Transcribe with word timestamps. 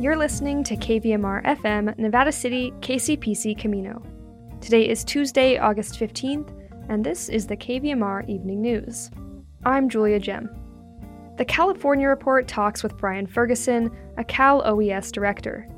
You're 0.00 0.16
listening 0.16 0.64
to 0.64 0.76
KVMR 0.76 1.44
FM, 1.44 1.98
Nevada 1.98 2.32
City, 2.32 2.72
KCPC 2.80 3.58
Camino. 3.58 4.02
Today 4.62 4.88
is 4.88 5.04
Tuesday, 5.04 5.58
August 5.58 6.00
15th, 6.00 6.50
and 6.88 7.04
this 7.04 7.28
is 7.28 7.46
the 7.46 7.58
KVMR 7.58 8.26
Evening 8.26 8.62
News. 8.62 9.10
I'm 9.66 9.90
Julia 9.90 10.18
Gem. 10.18 10.48
The 11.36 11.44
California 11.44 12.08
Report 12.08 12.48
talks 12.48 12.82
with 12.82 12.96
Brian 12.96 13.26
Ferguson, 13.26 13.94
a 14.16 14.24
Cal 14.24 14.66
OES 14.66 15.12
director. 15.12 15.68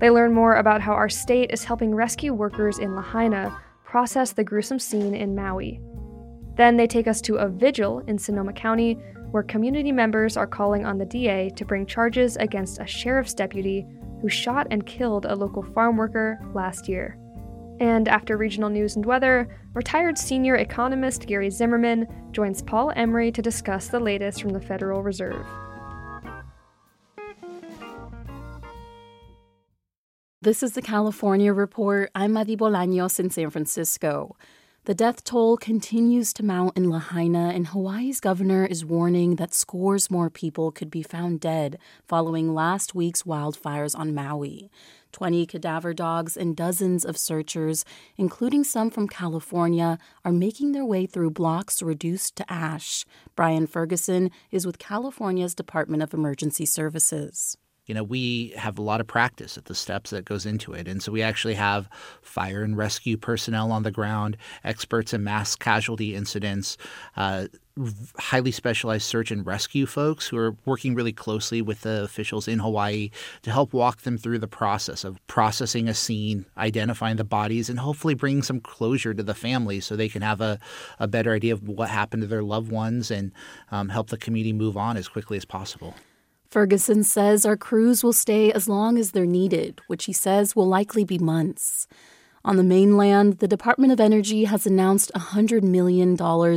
They 0.00 0.10
learn 0.10 0.34
more 0.34 0.56
about 0.56 0.82
how 0.82 0.92
our 0.92 1.08
state 1.08 1.50
is 1.50 1.64
helping 1.64 1.94
rescue 1.94 2.34
workers 2.34 2.78
in 2.78 2.94
Lahaina 2.94 3.58
process 3.84 4.32
the 4.32 4.44
gruesome 4.44 4.80
scene 4.80 5.14
in 5.14 5.34
Maui. 5.34 5.80
Then 6.56 6.76
they 6.76 6.86
take 6.86 7.08
us 7.08 7.22
to 7.22 7.36
a 7.36 7.48
vigil 7.48 8.00
in 8.00 8.18
Sonoma 8.18 8.52
County 8.52 8.98
where 9.32 9.42
community 9.42 9.90
members 9.90 10.36
are 10.36 10.46
calling 10.46 10.84
on 10.84 10.98
the 10.98 11.06
DA 11.06 11.50
to 11.56 11.64
bring 11.64 11.86
charges 11.86 12.36
against 12.36 12.78
a 12.80 12.86
sheriff's 12.86 13.34
deputy 13.34 13.86
who 14.20 14.28
shot 14.28 14.66
and 14.70 14.86
killed 14.86 15.24
a 15.24 15.34
local 15.34 15.62
farm 15.62 15.96
worker 15.96 16.38
last 16.54 16.88
year. 16.88 17.18
And 17.80 18.06
after 18.08 18.36
regional 18.36 18.68
news 18.68 18.94
and 18.94 19.04
weather, 19.04 19.58
retired 19.72 20.18
senior 20.18 20.56
economist 20.56 21.26
Gary 21.26 21.50
Zimmerman 21.50 22.06
joins 22.30 22.62
Paul 22.62 22.92
Emery 22.94 23.32
to 23.32 23.42
discuss 23.42 23.88
the 23.88 23.98
latest 23.98 24.40
from 24.40 24.50
the 24.50 24.60
Federal 24.60 25.02
Reserve. 25.02 25.44
This 30.42 30.62
is 30.62 30.72
the 30.72 30.82
California 30.82 31.52
Report. 31.52 32.10
I'm 32.14 32.32
Madi 32.32 32.56
Bolaños 32.56 33.18
in 33.18 33.30
San 33.30 33.48
Francisco. 33.48 34.36
The 34.84 34.94
death 34.94 35.22
toll 35.22 35.56
continues 35.58 36.32
to 36.32 36.44
mount 36.44 36.76
in 36.76 36.90
Lahaina, 36.90 37.52
and 37.54 37.68
Hawaii's 37.68 38.18
governor 38.18 38.66
is 38.66 38.84
warning 38.84 39.36
that 39.36 39.54
scores 39.54 40.10
more 40.10 40.28
people 40.28 40.72
could 40.72 40.90
be 40.90 41.04
found 41.04 41.38
dead 41.38 41.78
following 42.08 42.52
last 42.52 42.92
week's 42.92 43.22
wildfires 43.22 43.96
on 43.96 44.12
Maui. 44.12 44.72
20 45.12 45.46
cadaver 45.46 45.94
dogs 45.94 46.36
and 46.36 46.56
dozens 46.56 47.04
of 47.04 47.16
searchers, 47.16 47.84
including 48.16 48.64
some 48.64 48.90
from 48.90 49.06
California, 49.06 50.00
are 50.24 50.32
making 50.32 50.72
their 50.72 50.84
way 50.84 51.06
through 51.06 51.30
blocks 51.30 51.80
reduced 51.80 52.34
to 52.34 52.52
ash. 52.52 53.04
Brian 53.36 53.68
Ferguson 53.68 54.32
is 54.50 54.66
with 54.66 54.80
California's 54.80 55.54
Department 55.54 56.02
of 56.02 56.12
Emergency 56.12 56.66
Services 56.66 57.56
you 57.86 57.94
know 57.94 58.02
we 58.02 58.52
have 58.56 58.78
a 58.78 58.82
lot 58.82 59.00
of 59.00 59.06
practice 59.06 59.56
at 59.58 59.66
the 59.66 59.74
steps 59.74 60.10
that 60.10 60.24
goes 60.24 60.46
into 60.46 60.72
it 60.72 60.88
and 60.88 61.02
so 61.02 61.12
we 61.12 61.22
actually 61.22 61.54
have 61.54 61.88
fire 62.20 62.62
and 62.62 62.76
rescue 62.76 63.16
personnel 63.16 63.72
on 63.72 63.82
the 63.82 63.90
ground 63.90 64.36
experts 64.64 65.12
in 65.12 65.24
mass 65.24 65.56
casualty 65.56 66.14
incidents 66.14 66.76
uh, 67.16 67.46
highly 68.18 68.50
specialized 68.50 69.04
search 69.04 69.30
and 69.30 69.46
rescue 69.46 69.86
folks 69.86 70.26
who 70.28 70.36
are 70.36 70.54
working 70.66 70.94
really 70.94 71.12
closely 71.12 71.62
with 71.62 71.80
the 71.80 72.02
officials 72.02 72.46
in 72.46 72.58
Hawaii 72.58 73.10
to 73.42 73.50
help 73.50 73.72
walk 73.72 74.02
them 74.02 74.18
through 74.18 74.38
the 74.38 74.48
process 74.48 75.04
of 75.04 75.26
processing 75.26 75.88
a 75.88 75.94
scene, 75.94 76.44
identifying 76.58 77.16
the 77.16 77.24
bodies, 77.24 77.70
and 77.70 77.78
hopefully 77.78 78.14
bringing 78.14 78.42
some 78.42 78.60
closure 78.60 79.14
to 79.14 79.22
the 79.22 79.34
family 79.34 79.80
so 79.80 79.96
they 79.96 80.08
can 80.08 80.22
have 80.22 80.40
a, 80.40 80.58
a 80.98 81.08
better 81.08 81.32
idea 81.32 81.54
of 81.54 81.66
what 81.66 81.88
happened 81.88 82.22
to 82.22 82.26
their 82.26 82.42
loved 82.42 82.70
ones 82.70 83.10
and 83.10 83.32
um, 83.70 83.88
help 83.88 84.08
the 84.08 84.18
community 84.18 84.52
move 84.52 84.76
on 84.76 84.96
as 84.96 85.08
quickly 85.08 85.38
as 85.38 85.44
possible. 85.46 85.94
Ferguson 86.52 87.02
says 87.02 87.46
our 87.46 87.56
crews 87.56 88.04
will 88.04 88.12
stay 88.12 88.52
as 88.52 88.68
long 88.68 88.98
as 88.98 89.12
they're 89.12 89.24
needed, 89.24 89.80
which 89.86 90.04
he 90.04 90.12
says 90.12 90.54
will 90.54 90.68
likely 90.68 91.02
be 91.02 91.18
months. 91.18 91.86
On 92.44 92.58
the 92.58 92.62
mainland, 92.62 93.38
the 93.38 93.48
Department 93.48 93.90
of 93.90 93.98
Energy 93.98 94.44
has 94.44 94.66
announced 94.66 95.10
$100 95.14 95.62
million 95.62 96.14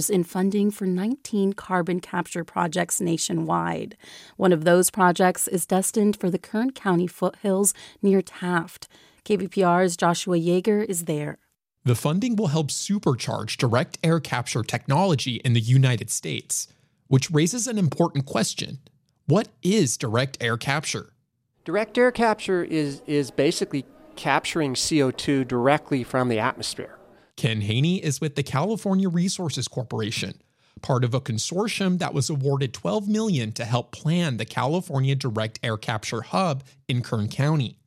in 0.09 0.23
funding 0.25 0.69
for 0.69 0.85
19 0.85 1.53
carbon 1.53 2.01
capture 2.01 2.43
projects 2.43 2.99
nationwide. 2.99 3.95
One 4.35 4.51
of 4.51 4.66
those 4.66 4.91
projects 4.91 5.47
is 5.47 5.66
destined 5.66 6.17
for 6.17 6.29
the 6.29 6.39
Kern 6.39 6.72
County 6.72 7.07
foothills 7.07 7.73
near 8.01 8.22
Taft. 8.22 8.89
KVPR's 9.23 9.95
Joshua 9.95 10.35
Yeager 10.35 10.83
is 10.83 11.06
there. 11.06 11.38
The 11.85 11.95
funding 11.95 12.35
will 12.35 12.47
help 12.47 12.67
supercharge 12.67 13.56
direct 13.56 13.97
air 14.03 14.19
capture 14.19 14.62
technology 14.62 15.35
in 15.35 15.53
the 15.53 15.62
United 15.62 16.09
States, 16.09 16.67
which 17.07 17.31
raises 17.31 17.66
an 17.66 17.77
important 17.77 18.25
question 18.25 18.79
what 19.28 19.47
is 19.63 19.97
direct 19.97 20.38
air 20.41 20.58
capture? 20.58 21.13
Direct 21.63 21.97
air 21.97 22.12
capture 22.12 22.63
is, 22.63 23.02
is 23.08 23.31
basically 23.31 23.86
capturing 24.16 24.75
CO2 24.75 25.47
directly 25.47 26.03
from 26.03 26.30
the 26.30 26.40
atmosphere. 26.40 26.97
Ken 27.36 27.62
Haney 27.62 28.03
is 28.03 28.22
with 28.22 28.36
the 28.36 28.44
California 28.44 29.09
Resources 29.09 29.68
Corporation, 29.68 30.41
part 30.81 31.03
of 31.03 31.13
a 31.13 31.19
consortium 31.19 31.97
that 32.00 32.13
was 32.13 32.30
awarded 32.30 32.74
12 32.74 33.09
million 33.09 33.52
to 33.53 33.66
help 33.66 33.91
plan 33.91 34.38
the 34.38 34.46
California 34.46 35.16
Direct 35.16 35.59
Air 35.63 35.78
Capture 35.78 36.22
hub 36.22 36.63
in 36.88 37.02
Kern 37.02 37.28
County. 37.28 37.80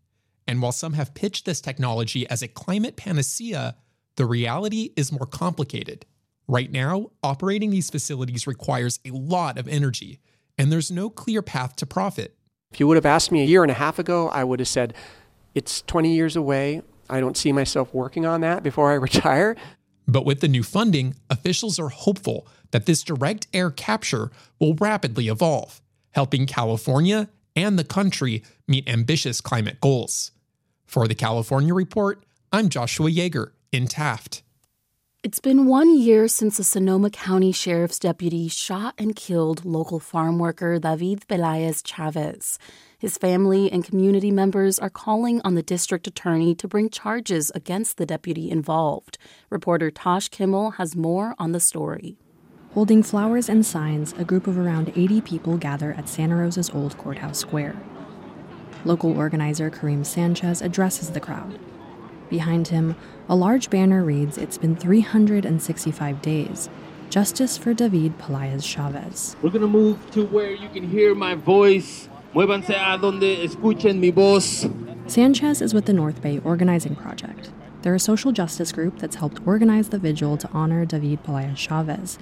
And 0.46 0.60
while 0.60 0.72
some 0.72 0.94
have 0.94 1.14
pitched 1.14 1.44
this 1.44 1.60
technology 1.60 2.28
as 2.28 2.42
a 2.42 2.48
climate 2.48 2.96
panacea, 2.96 3.76
the 4.16 4.26
reality 4.26 4.90
is 4.96 5.12
more 5.12 5.26
complicated. 5.26 6.04
Right 6.48 6.72
now, 6.72 7.10
operating 7.22 7.70
these 7.70 7.90
facilities 7.90 8.46
requires 8.46 8.98
a 9.04 9.10
lot 9.10 9.58
of 9.58 9.68
energy, 9.68 10.20
and 10.58 10.72
there's 10.72 10.90
no 10.90 11.08
clear 11.08 11.40
path 11.40 11.76
to 11.76 11.86
profit. 11.86 12.34
If 12.72 12.80
you 12.80 12.86
would 12.86 12.96
have 12.96 13.06
asked 13.06 13.32
me 13.32 13.42
a 13.42 13.46
year 13.46 13.62
and 13.62 13.70
a 13.70 13.74
half 13.74 13.98
ago, 13.98 14.28
I 14.28 14.44
would 14.44 14.58
have 14.58 14.68
said, 14.68 14.92
it's 15.54 15.82
20 15.82 16.14
years 16.14 16.36
away. 16.36 16.82
I 17.08 17.20
don't 17.20 17.36
see 17.36 17.52
myself 17.52 17.94
working 17.94 18.26
on 18.26 18.42
that 18.42 18.62
before 18.62 18.90
I 18.90 18.94
retire. 19.08 19.56
But 20.06 20.26
with 20.26 20.40
the 20.40 20.48
new 20.48 20.62
funding, 20.62 21.14
officials 21.30 21.78
are 21.78 21.88
hopeful 21.88 22.46
that 22.70 22.86
this 22.86 23.02
direct 23.02 23.46
air 23.54 23.70
capture 23.70 24.30
will 24.58 24.74
rapidly 24.74 25.28
evolve, 25.28 25.80
helping 26.10 26.46
California 26.46 27.28
and 27.56 27.78
the 27.78 27.84
country 27.84 28.42
meet 28.66 28.88
ambitious 28.88 29.40
climate 29.40 29.80
goals. 29.80 30.32
For 30.86 31.08
the 31.08 31.14
California 31.14 31.74
Report, 31.74 32.24
I'm 32.52 32.68
Joshua 32.68 33.10
Yeager 33.10 33.52
in 33.72 33.86
Taft. 33.86 34.42
It's 35.28 35.40
been 35.40 35.66
one 35.66 35.94
year 35.94 36.26
since 36.26 36.58
a 36.58 36.64
Sonoma 36.64 37.10
County 37.10 37.52
Sheriff's 37.52 37.98
deputy 37.98 38.48
shot 38.48 38.94
and 38.96 39.14
killed 39.14 39.62
local 39.62 40.00
farm 40.00 40.38
worker 40.38 40.78
David 40.78 41.28
Pelaez 41.28 41.82
Chavez. 41.84 42.58
His 42.98 43.18
family 43.18 43.70
and 43.70 43.84
community 43.84 44.30
members 44.30 44.78
are 44.78 44.88
calling 44.88 45.42
on 45.44 45.54
the 45.54 45.62
district 45.62 46.06
attorney 46.06 46.54
to 46.54 46.66
bring 46.66 46.88
charges 46.88 47.52
against 47.54 47.98
the 47.98 48.06
deputy 48.06 48.50
involved. 48.50 49.18
Reporter 49.50 49.90
Tosh 49.90 50.30
Kimmel 50.30 50.70
has 50.78 50.96
more 50.96 51.34
on 51.38 51.52
the 51.52 51.60
story. 51.60 52.16
Holding 52.72 53.02
flowers 53.02 53.50
and 53.50 53.66
signs, 53.66 54.14
a 54.14 54.24
group 54.24 54.46
of 54.46 54.56
around 54.56 54.94
80 54.96 55.20
people 55.20 55.58
gather 55.58 55.92
at 55.92 56.08
Santa 56.08 56.36
Rosa's 56.36 56.70
old 56.70 56.96
courthouse 56.96 57.38
square. 57.38 57.76
Local 58.86 59.14
organizer 59.14 59.70
Kareem 59.70 60.06
Sanchez 60.06 60.62
addresses 60.62 61.10
the 61.10 61.20
crowd. 61.20 61.58
Behind 62.30 62.68
him, 62.68 62.96
a 63.28 63.36
large 63.36 63.68
banner 63.68 64.02
reads, 64.02 64.38
It's 64.38 64.56
been 64.56 64.74
365 64.74 66.22
days. 66.22 66.70
Justice 67.10 67.58
for 67.58 67.74
David 67.74 68.18
Pelaez 68.18 68.64
Chavez. 68.64 69.36
We're 69.42 69.50
going 69.50 69.62
to 69.62 69.68
move 69.68 70.10
to 70.12 70.24
where 70.26 70.50
you 70.52 70.68
can 70.70 70.88
hear 70.88 71.14
my 71.14 71.34
voice. 71.34 72.08
Muévanse 72.34 72.70
a 72.70 72.98
donde 72.98 73.44
escuchen 73.44 73.98
mi 73.98 74.10
voz. 74.10 74.68
Sanchez 75.06 75.62
is 75.62 75.72
with 75.72 75.86
the 75.86 75.92
North 75.92 76.20
Bay 76.20 76.38
Organizing 76.44 76.94
Project. 76.96 77.50
They're 77.82 77.94
a 77.94 78.00
social 78.00 78.32
justice 78.32 78.72
group 78.72 78.98
that's 78.98 79.16
helped 79.16 79.46
organize 79.46 79.88
the 79.88 79.98
vigil 79.98 80.36
to 80.38 80.48
honor 80.52 80.84
David 80.84 81.22
Pelaez 81.22 81.56
Chavez, 81.56 82.18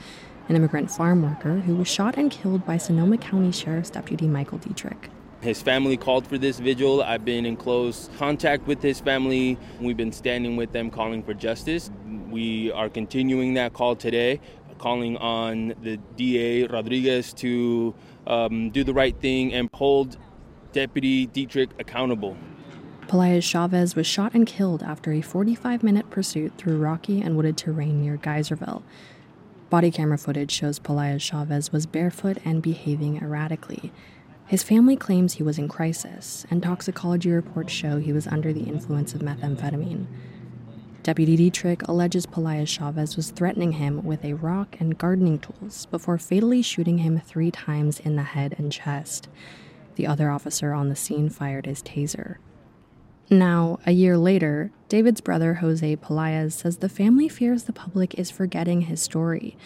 an 0.49 0.57
immigrant 0.57 0.91
farm 0.91 1.23
worker 1.23 1.61
who 1.61 1.75
was 1.75 1.89
shot 1.89 2.17
and 2.17 2.31
killed 2.31 2.65
by 2.65 2.77
Sonoma 2.77 3.19
County 3.19 3.51
Sheriff's 3.51 3.91
Deputy 3.91 4.29
Michael 4.29 4.59
Dietrich. 4.59 5.11
His 5.41 5.63
family 5.63 5.97
called 5.97 6.27
for 6.27 6.39
this 6.39 6.59
vigil. 6.59 7.03
I've 7.03 7.25
been 7.25 7.47
in 7.47 7.57
close 7.57 8.09
contact 8.19 8.67
with 8.67 8.83
his 8.83 9.01
family. 9.01 9.59
We've 9.81 9.97
been 9.97 10.13
standing 10.13 10.57
with 10.57 10.73
them 10.73 10.91
calling 10.91 11.23
for 11.23 11.35
justice. 11.35 11.91
We 12.31 12.73
are 12.73 12.89
continuing 12.89 13.55
that 13.55 13.73
call 13.73 13.97
today, 13.97 14.41
calling 14.79 15.17
on 15.19 15.75
the 15.83 15.99
DA 16.17 16.67
Rodriguez 16.67 17.33
to 17.35 17.95
um, 18.27 18.71
do 18.71 18.83
the 18.83 18.95
right 18.95 19.19
thing 19.21 19.53
and 19.53 19.69
hold 19.73 20.17
Deputy 20.73 21.27
Dietrich 21.27 21.71
accountable. 21.79 22.37
Pelaez 23.07 23.45
Chavez 23.45 23.95
was 23.95 24.07
shot 24.07 24.35
and 24.35 24.47
killed 24.47 24.83
after 24.83 25.13
a 25.13 25.21
45 25.21 25.83
minute 25.83 26.11
pursuit 26.11 26.53
through 26.59 26.79
rocky 26.79 27.21
and 27.21 27.37
wooded 27.37 27.57
terrain 27.57 28.03
near 28.03 28.17
Geyserville. 28.17 28.83
Body 29.71 29.91
camera 29.91 30.19
footage 30.19 30.51
shows 30.51 30.79
Pelaez 30.81 31.21
Chavez 31.21 31.73
was 31.73 31.87
barefoot 31.87 32.39
and 32.45 32.63
behaving 32.63 33.23
erratically. 33.23 33.93
His 34.47 34.63
family 34.63 34.95
claims 34.95 35.35
he 35.35 35.43
was 35.43 35.59
in 35.59 35.67
crisis, 35.67 36.47
and 36.51 36.63
toxicology 36.63 37.31
reports 37.31 37.73
show 37.73 37.99
he 37.99 38.13
was 38.13 38.29
under 38.29 38.53
the 38.53 38.63
influence 38.63 39.13
of 39.13 39.21
methamphetamine. 39.21 40.07
Deputy 41.03 41.37
Dietrich 41.37 41.83
alleges 41.89 42.27
Pelaez 42.27 42.69
Chavez 42.69 43.17
was 43.17 43.31
threatening 43.31 43.73
him 43.73 44.05
with 44.05 44.25
a 44.25 44.35
rock 44.35 44.77
and 44.79 44.97
gardening 44.97 45.41
tools 45.41 45.87
before 45.87 46.17
fatally 46.17 46.63
shooting 46.63 46.99
him 46.99 47.21
three 47.21 47.51
times 47.51 47.99
in 47.99 48.15
the 48.15 48.23
head 48.23 48.55
and 48.57 48.71
chest. 48.71 49.29
The 49.97 50.07
other 50.07 50.31
officer 50.31 50.73
on 50.73 50.91
the 50.91 50.97
scene 50.97 51.29
fired 51.29 51.67
his 51.67 51.83
taser. 51.83 52.37
Now, 53.29 53.81
a 53.85 53.91
year 53.93 54.17
later, 54.17 54.71
David's 54.89 55.21
brother 55.21 55.55
Jose 55.55 55.97
Pelaez 55.97 56.53
says 56.53 56.77
the 56.77 56.89
family 56.89 57.29
fears 57.29 57.65
the 57.65 57.73
public 57.73 58.15
is 58.15 58.31
forgetting 58.31 58.83
his 58.83 59.03
story 59.03 59.57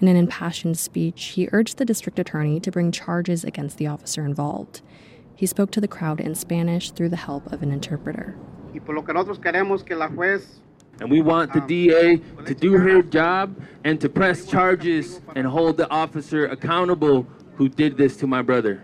in 0.00 0.08
an 0.08 0.16
impassioned 0.16 0.78
speech, 0.78 1.24
he 1.36 1.48
urged 1.52 1.78
the 1.78 1.84
district 1.84 2.18
attorney 2.18 2.60
to 2.60 2.70
bring 2.70 2.90
charges 2.90 3.44
against 3.44 3.78
the 3.78 3.86
officer 3.86 4.24
involved. 4.24 4.82
He 5.34 5.46
spoke 5.46 5.70
to 5.72 5.80
the 5.80 5.88
crowd 5.88 6.20
in 6.20 6.34
Spanish 6.34 6.90
through 6.90 7.10
the 7.10 7.16
help 7.16 7.52
of 7.52 7.62
an 7.62 7.70
interpreter. 7.70 8.36
Y 8.72 8.80
por 8.80 8.94
lo 8.94 9.02
que 9.02 9.12
nosotros 9.12 9.38
queremos 9.38 9.84
que 9.84 9.96
la 9.96 10.08
juez 10.08 10.60
And 11.00 11.10
we 11.10 11.22
want 11.22 11.52
the 11.52 11.60
um, 11.60 11.66
DA 11.66 12.16
to 12.44 12.54
do 12.54 12.72
her 12.74 13.02
job 13.02 13.56
and 13.84 13.98
to 14.00 14.08
press 14.08 14.46
charges 14.46 15.22
and 15.34 15.46
hold 15.46 15.78
the 15.78 15.90
officer 15.90 16.46
accountable 16.46 17.26
who 17.54 17.70
did 17.70 17.96
this 17.96 18.16
to 18.18 18.26
my 18.26 18.42
brother. 18.42 18.82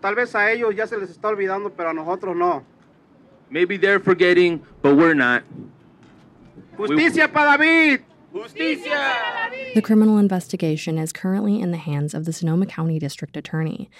Tal 0.00 0.14
vez 0.14 0.32
a 0.36 0.52
ellos 0.52 0.74
ya 0.76 0.86
se 0.86 0.96
les 0.96 1.10
está 1.10 1.28
olvidando, 1.28 1.72
pero 1.76 1.90
a 1.90 1.94
nosotros 1.94 2.36
no. 2.36 2.64
Maybe 3.50 3.76
they're 3.76 3.98
forgetting, 3.98 4.62
but 4.82 4.94
we're 4.96 5.14
not. 5.14 5.42
Justicia 6.76 7.26
para 7.26 7.58
David. 7.58 8.04
Justicia! 8.32 9.37
The 9.74 9.82
criminal 9.82 10.18
investigation 10.18 10.98
is 10.98 11.12
currently 11.12 11.60
in 11.60 11.70
the 11.70 11.76
hands 11.76 12.14
of 12.14 12.24
the 12.24 12.32
Sonoma 12.32 12.66
County 12.66 12.98
District 12.98 13.36
Attorney. 13.36 13.90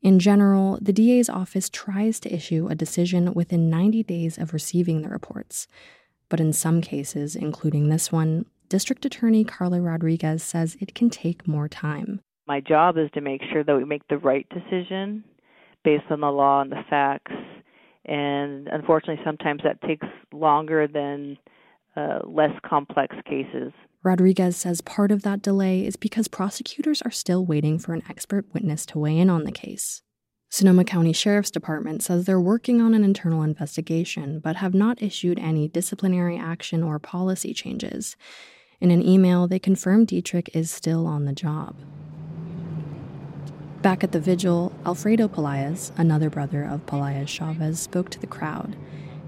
In 0.00 0.18
general, 0.18 0.78
the 0.80 0.92
DA's 0.92 1.28
office 1.28 1.68
tries 1.68 2.18
to 2.20 2.34
issue 2.34 2.66
a 2.68 2.74
decision 2.74 3.34
within 3.34 3.70
90 3.70 4.02
days 4.02 4.38
of 4.38 4.52
receiving 4.52 5.02
the 5.02 5.08
reports. 5.08 5.68
But 6.28 6.40
in 6.40 6.52
some 6.52 6.80
cases, 6.80 7.36
including 7.36 7.88
this 7.88 8.10
one, 8.10 8.46
District 8.68 9.04
Attorney 9.04 9.44
Carla 9.44 9.80
Rodriguez 9.80 10.42
says 10.42 10.76
it 10.80 10.94
can 10.94 11.10
take 11.10 11.46
more 11.46 11.68
time. 11.68 12.20
My 12.48 12.60
job 12.60 12.96
is 12.96 13.10
to 13.14 13.20
make 13.20 13.42
sure 13.52 13.62
that 13.62 13.76
we 13.76 13.84
make 13.84 14.08
the 14.08 14.18
right 14.18 14.46
decision 14.48 15.24
based 15.84 16.10
on 16.10 16.20
the 16.20 16.30
law 16.30 16.62
and 16.62 16.72
the 16.72 16.82
facts. 16.88 17.32
And 18.06 18.66
unfortunately, 18.68 19.22
sometimes 19.24 19.60
that 19.62 19.80
takes 19.82 20.06
longer 20.32 20.88
than 20.88 21.36
uh, 21.94 22.20
less 22.24 22.52
complex 22.66 23.14
cases. 23.24 23.72
Rodriguez 24.04 24.56
says 24.56 24.80
part 24.80 25.12
of 25.12 25.22
that 25.22 25.42
delay 25.42 25.86
is 25.86 25.94
because 25.94 26.26
prosecutors 26.26 27.02
are 27.02 27.10
still 27.12 27.46
waiting 27.46 27.78
for 27.78 27.94
an 27.94 28.02
expert 28.08 28.44
witness 28.52 28.84
to 28.86 28.98
weigh 28.98 29.16
in 29.16 29.30
on 29.30 29.44
the 29.44 29.52
case. 29.52 30.02
Sonoma 30.50 30.84
County 30.84 31.12
Sheriff's 31.12 31.52
Department 31.52 32.02
says 32.02 32.24
they're 32.24 32.40
working 32.40 32.82
on 32.82 32.94
an 32.94 33.04
internal 33.04 33.42
investigation, 33.42 34.40
but 34.40 34.56
have 34.56 34.74
not 34.74 35.00
issued 35.00 35.38
any 35.38 35.68
disciplinary 35.68 36.36
action 36.36 36.82
or 36.82 36.98
policy 36.98 37.54
changes. 37.54 38.16
In 38.80 38.90
an 38.90 39.06
email, 39.06 39.46
they 39.46 39.60
confirm 39.60 40.04
Dietrich 40.04 40.50
is 40.52 40.68
still 40.68 41.06
on 41.06 41.24
the 41.24 41.32
job. 41.32 41.76
Back 43.82 44.02
at 44.02 44.10
the 44.10 44.20
vigil, 44.20 44.72
Alfredo 44.84 45.28
Pelaez, 45.28 45.92
another 45.96 46.28
brother 46.28 46.64
of 46.64 46.86
Pelaez 46.86 47.28
Chavez, 47.28 47.78
spoke 47.78 48.10
to 48.10 48.20
the 48.20 48.26
crowd. 48.26 48.76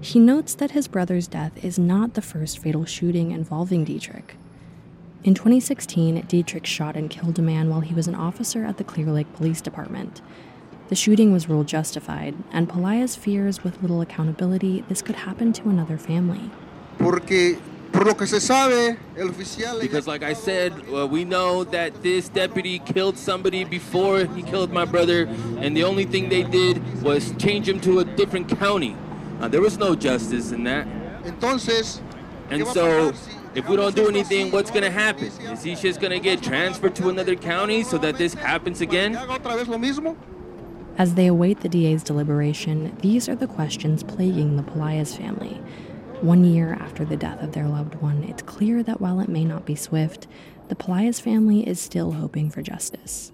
He 0.01 0.19
notes 0.19 0.53
that 0.55 0.71
his 0.71 0.89
brother's 0.89 1.27
death 1.27 1.63
is 1.63 1.79
not 1.79 2.13
the 2.13 2.21
first 2.21 2.59
fatal 2.59 2.85
shooting 2.85 3.31
involving 3.31 3.85
Dietrich. 3.85 4.35
In 5.25 5.33
2016, 5.33 6.21
Dietrich 6.27 6.67
shot 6.67 6.95
and 6.95 7.09
killed 7.09 7.39
a 7.39 7.41
man 7.41 7.67
while 7.67 7.79
he 7.79 7.95
was 7.95 8.07
an 8.07 8.13
officer 8.13 8.63
at 8.63 8.77
the 8.77 8.83
Clearlake 8.83 9.33
Police 9.33 9.59
Department. 9.59 10.21
The 10.89 10.95
shooting 10.95 11.33
was 11.33 11.49
ruled 11.49 11.65
justified, 11.65 12.35
and 12.51 12.69
Pelaez 12.69 13.17
fears 13.17 13.63
with 13.63 13.81
little 13.81 14.01
accountability 14.01 14.85
this 14.87 15.01
could 15.01 15.15
happen 15.15 15.51
to 15.53 15.67
another 15.67 15.97
family. 15.97 16.51
Porque 16.99 17.57
por 17.91 18.05
lo 18.05 18.13
que 18.13 18.27
se 18.27 18.37
sabe, 18.39 18.97
el 19.17 19.29
oficial 19.29 19.81
Because, 19.81 20.05
like 20.05 20.21
I 20.21 20.33
said, 20.33 20.73
uh, 20.93 21.07
we 21.07 21.25
know 21.25 21.63
that 21.63 22.03
this 22.03 22.29
deputy 22.29 22.77
killed 22.77 23.17
somebody 23.17 23.63
before 23.63 24.25
he 24.25 24.43
killed 24.43 24.71
my 24.71 24.85
brother, 24.85 25.27
and 25.57 25.75
the 25.75 25.85
only 25.85 26.05
thing 26.05 26.29
they 26.29 26.43
did 26.43 26.79
was 27.01 27.33
change 27.39 27.67
him 27.67 27.79
to 27.79 27.97
a 27.97 28.05
different 28.05 28.47
county. 28.59 28.95
Uh, 29.41 29.47
there 29.47 29.61
was 29.61 29.79
no 29.79 29.95
justice 29.95 30.51
in 30.51 30.65
that. 30.65 30.85
Entonces, 31.23 31.99
And 32.51 32.61
¿qué 32.61 32.65
va 32.65 32.69
a 32.69 32.73
so, 32.75 33.11
pasar 33.11 33.15
si 33.15 33.44
if 33.55 33.69
we 33.69 33.75
don't 33.77 33.95
do 33.95 34.07
anything, 34.09 34.51
what's 34.51 34.69
going 34.69 34.83
to 34.83 34.91
happen? 34.91 35.25
Is 35.25 35.63
he 35.63 35.75
just 35.75 36.01
going 36.01 36.11
to 36.11 36.19
get 36.19 36.43
transferred 36.43 36.95
to 36.95 37.09
another 37.09 37.35
county 37.35 37.83
so 37.83 37.97
that 37.99 38.17
this 38.17 38.33
happens 38.33 38.81
again? 38.81 39.13
¿Que 39.13 39.19
haga 39.19 39.39
otra 39.39 39.55
vez 39.55 39.67
lo 39.67 39.77
mismo? 39.77 40.17
As 40.97 41.15
they 41.15 41.27
await 41.27 41.61
the 41.61 41.69
DA's 41.69 42.03
deliberation, 42.03 42.95
these 43.01 43.27
are 43.27 43.35
the 43.35 43.47
questions 43.47 44.03
plaguing 44.03 44.57
the 44.57 44.63
Pelaez 44.63 45.17
family. 45.17 45.61
One 46.21 46.43
year 46.43 46.73
after 46.79 47.03
the 47.03 47.17
death 47.17 47.41
of 47.41 47.51
their 47.51 47.67
loved 47.67 47.95
one, 47.95 48.23
it's 48.23 48.41
clear 48.41 48.83
that 48.83 49.01
while 49.01 49.19
it 49.19 49.29
may 49.29 49.43
not 49.43 49.65
be 49.65 49.75
swift, 49.75 50.27
the 50.69 50.75
Pelaez 50.75 51.21
family 51.21 51.67
is 51.67 51.79
still 51.79 52.11
hoping 52.11 52.49
for 52.49 52.61
justice. 52.61 53.31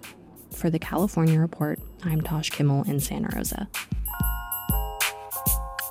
For 0.52 0.70
the 0.70 0.80
California 0.80 1.40
Report, 1.40 1.80
I'm 2.04 2.22
Tosh 2.22 2.50
Kimmel 2.50 2.84
in 2.84 3.00
Santa 3.00 3.30
Rosa. 3.36 3.70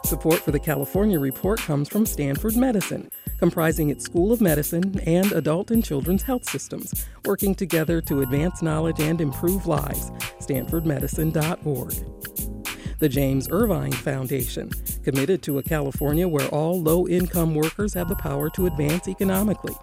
Support 0.04 0.40
for 0.40 0.50
the 0.50 0.58
California 0.58 1.20
Report 1.20 1.60
comes 1.60 1.88
from 1.88 2.04
Stanford 2.04 2.56
Medicine, 2.56 3.10
comprising 3.40 3.88
its 3.88 4.04
School 4.04 4.32
of 4.32 4.42
Medicine 4.42 5.00
and 5.06 5.32
adult 5.32 5.70
and 5.70 5.82
children's 5.82 6.22
health 6.22 6.48
systems, 6.48 7.06
working 7.24 7.54
together 7.54 8.02
to 8.02 8.20
advance 8.20 8.60
knowledge 8.60 9.00
and 9.00 9.18
improve 9.18 9.66
lives. 9.66 10.10
StanfordMedicine.org. 10.40 11.94
The 12.98 13.08
James 13.08 13.48
Irvine 13.50 13.92
Foundation, 13.92 14.68
committed 15.02 15.42
to 15.44 15.56
a 15.56 15.62
California 15.62 16.28
where 16.28 16.48
all 16.48 16.82
low 16.82 17.08
income 17.08 17.54
workers 17.54 17.94
have 17.94 18.10
the 18.10 18.14
power 18.14 18.50
to 18.50 18.66
advance 18.66 19.08
economically. 19.08 19.74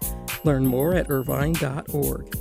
Learn 0.44 0.64
more 0.64 0.94
at 0.94 1.10
irvine.org. 1.10 2.36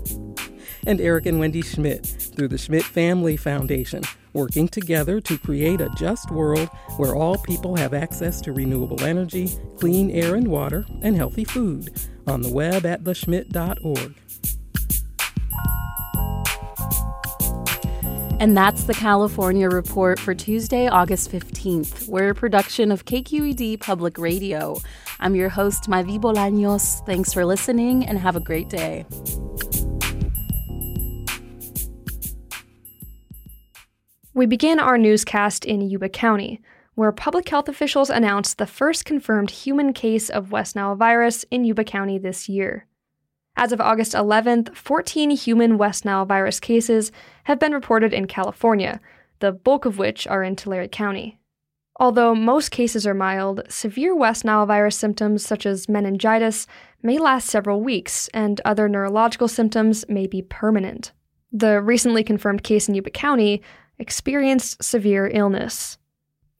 And 0.86 1.02
Eric 1.02 1.26
and 1.26 1.40
Wendy 1.40 1.64
Schmidt 1.64 2.06
through 2.06 2.50
the 2.50 2.60
Schmidt 2.60 2.84
Family 2.84 3.38
Foundation, 3.38 4.04
working 4.34 4.68
together 4.68 5.20
to 5.22 5.38
create 5.38 5.82
a 5.82 5.90
just 5.98 6.32
world 6.32 6.70
where 6.98 7.16
all 7.16 7.38
people 7.38 7.76
have 7.76 7.94
access 7.94 8.42
to 8.42 8.54
renewable 8.54 9.04
energy, 9.04 9.50
clean 9.78 10.12
air 10.12 10.36
and 10.36 10.48
water, 10.48 10.86
and 11.02 11.16
healthy 11.16 11.44
food. 11.44 11.92
On 12.28 12.42
the 12.42 12.52
web 12.52 12.86
at 12.86 13.04
theschmidt.org. 13.04 14.16
And 18.40 18.56
that's 18.56 18.84
the 18.84 18.94
California 18.94 19.68
Report 19.68 20.20
for 20.20 20.36
Tuesday, 20.36 20.88
August 20.88 21.32
15th. 21.32 22.08
We're 22.08 22.30
a 22.30 22.36
production 22.36 22.92
of 22.92 23.06
KQED 23.06 23.80
Public 23.80 24.20
Radio. 24.20 24.78
I'm 25.20 25.34
your 25.34 25.50
host, 25.50 25.88
Madi 25.88 26.20
Bolaños. 26.20 27.04
Thanks 27.08 27.34
for 27.34 27.46
listening 27.46 28.06
and 28.06 28.20
have 28.20 28.36
a 28.36 28.40
great 28.40 28.70
day. 28.70 29.06
We 34.38 34.46
begin 34.46 34.80
our 34.80 35.00
newscast 35.00 35.66
in 35.66 35.82
Yuba 35.82 36.10
County, 36.10 36.62
where 36.94 37.12
public 37.12 37.50
health 37.50 37.68
officials 37.68 38.12
announced 38.12 38.60
the 38.60 38.68
first 38.68 39.04
confirmed 39.04 39.50
human 39.50 39.94
case 39.94 40.30
of 40.30 40.52
West 40.52 40.76
Nile 40.76 40.94
virus 40.94 41.44
in 41.50 41.64
Yuba 41.64 41.84
County 41.84 42.20
this 42.20 42.48
year. 42.48 42.86
As 43.56 43.72
of 43.72 43.82
August 43.82 44.14
11th, 44.14 44.76
14 44.78 45.32
human 45.32 45.80
West 45.80 46.06
Nile 46.06 46.24
virus 46.24 46.60
cases 46.60 47.12
have 47.46 47.58
been 47.58 47.72
reported 47.72 48.14
in 48.14 48.28
California, 48.28 49.02
the 49.40 49.52
bulk 49.52 49.86
of 49.86 49.98
which 49.98 50.28
are 50.28 50.44
in 50.44 50.56
Tulare 50.56 50.88
County. 50.88 51.40
Although 52.00 52.36
most 52.36 52.70
cases 52.70 53.08
are 53.08 53.16
mild, 53.16 53.64
severe 53.70 54.16
West 54.16 54.46
Nile 54.46 54.68
virus 54.68 54.96
symptoms 54.96 55.44
such 55.44 55.66
as 55.66 55.90
meningitis 55.90 56.68
may 57.02 57.18
last 57.18 57.48
several 57.48 57.82
weeks, 57.82 58.28
and 58.36 58.62
other 58.64 58.88
neurological 58.88 59.48
symptoms 59.48 60.06
may 60.08 60.28
be 60.28 60.44
permanent. 60.44 61.12
The 61.52 61.82
recently 61.82 62.24
confirmed 62.24 62.62
case 62.62 62.88
in 62.88 62.94
Yuba 62.94 63.10
County 63.10 63.64
experienced 64.00 64.84
severe 64.84 65.28
illness. 65.34 65.98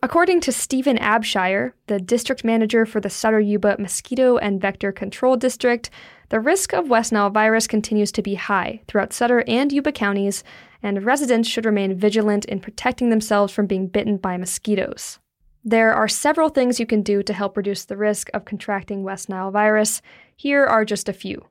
According 0.04 0.42
to 0.42 0.52
Stephen 0.52 0.98
Abshire, 0.98 1.74
the 1.88 2.00
district 2.00 2.44
manager 2.44 2.86
for 2.86 3.02
the 3.02 3.10
Sutter 3.10 3.40
Yuba 3.40 3.78
Mosquito 3.80 4.38
and 4.38 4.62
Vector 4.62 4.92
Control 4.92 5.36
District, 5.36 5.90
the 6.30 6.40
risk 6.40 6.72
of 6.74 6.90
West 6.90 7.12
Nile 7.12 7.32
virus 7.32 7.66
continues 7.66 8.12
to 8.12 8.22
be 8.22 8.36
high 8.36 8.82
throughout 8.88 9.12
Sutter 9.12 9.44
and 9.48 9.72
Yuba 9.72 9.92
counties, 9.92 10.44
and 10.84 11.04
residents 11.04 11.50
should 11.50 11.66
remain 11.66 11.98
vigilant 11.98 12.46
in 12.46 12.60
protecting 12.60 13.10
themselves 13.10 13.52
from 13.52 13.66
being 13.66 13.88
bitten 13.88 14.18
by 14.18 14.38
mosquitoes. 14.38 15.18
There 15.64 15.94
are 15.94 16.08
several 16.08 16.50
things 16.50 16.80
you 16.80 16.86
can 16.86 17.02
do 17.02 17.24
to 17.24 17.34
help 17.34 17.58
reduce 17.58 17.84
the 17.84 17.98
risk 17.98 18.30
of 18.34 18.46
contracting 18.46 19.04
West 19.04 19.30
Nile 19.30 19.52
virus. 19.52 20.02
Here 20.36 20.64
are 20.64 20.86
just 20.86 21.10
a 21.10 21.14
few. 21.14 21.48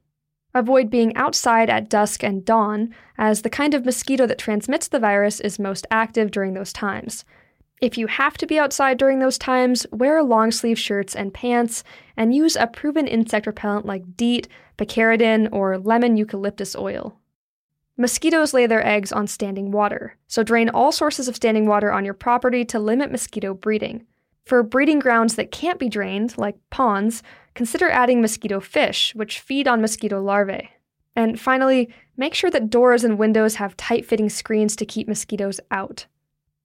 Avoid 0.56 0.88
being 0.88 1.14
outside 1.16 1.68
at 1.68 1.90
dusk 1.90 2.25
and 2.25 2.42
dawn, 2.42 2.94
as 3.18 3.42
the 3.42 3.50
kind 3.50 3.75
of 3.75 3.84
mosquito 3.84 4.26
that 4.26 4.38
transmits 4.38 4.88
the 4.88 4.98
virus 4.98 5.38
is 5.38 5.58
most 5.58 5.86
active 5.90 6.30
during 6.30 6.54
those 6.54 6.72
times. 6.72 7.26
If 7.82 7.98
you 7.98 8.06
have 8.06 8.38
to 8.38 8.46
be 8.46 8.58
outside 8.58 8.96
during 8.96 9.18
those 9.18 9.36
times, 9.36 9.86
wear 9.92 10.22
long 10.22 10.50
sleeve 10.50 10.78
shirts 10.78 11.14
and 11.14 11.34
pants, 11.34 11.84
and 12.16 12.34
use 12.34 12.56
a 12.56 12.66
proven 12.66 13.06
insect 13.06 13.46
repellent 13.46 13.84
like 13.84 14.16
DEET, 14.16 14.48
picaridin, 14.78 15.50
or 15.52 15.76
lemon 15.76 16.16
eucalyptus 16.16 16.75
oil. 16.75 17.18
Mosquitoes 17.98 18.54
lay 18.54 18.66
their 18.66 18.86
eggs 18.86 19.12
on 19.12 19.26
standing 19.26 19.70
water, 19.70 20.16
so 20.26 20.42
drain 20.42 20.70
all 20.70 20.90
sources 20.90 21.28
of 21.28 21.36
standing 21.36 21.66
water 21.66 21.92
on 21.92 22.06
your 22.06 22.14
property 22.14 22.64
to 22.64 22.78
limit 22.78 23.12
mosquito 23.12 23.52
breeding. 23.52 24.06
For 24.46 24.62
breeding 24.62 25.00
grounds 25.00 25.34
that 25.34 25.52
can't 25.52 25.78
be 25.78 25.90
drained, 25.90 26.38
like 26.38 26.56
ponds, 26.70 27.22
consider 27.56 27.90
adding 27.90 28.20
mosquito 28.20 28.60
fish, 28.60 29.12
which 29.16 29.40
feed 29.40 29.66
on 29.66 29.80
mosquito 29.80 30.22
larvae. 30.22 30.70
And 31.16 31.40
finally, 31.40 31.92
make 32.16 32.34
sure 32.34 32.50
that 32.50 32.70
doors 32.70 33.02
and 33.02 33.18
windows 33.18 33.56
have 33.56 33.76
tight 33.76 34.06
fitting 34.06 34.28
screens 34.28 34.76
to 34.76 34.86
keep 34.86 35.08
mosquitoes 35.08 35.58
out. 35.70 36.06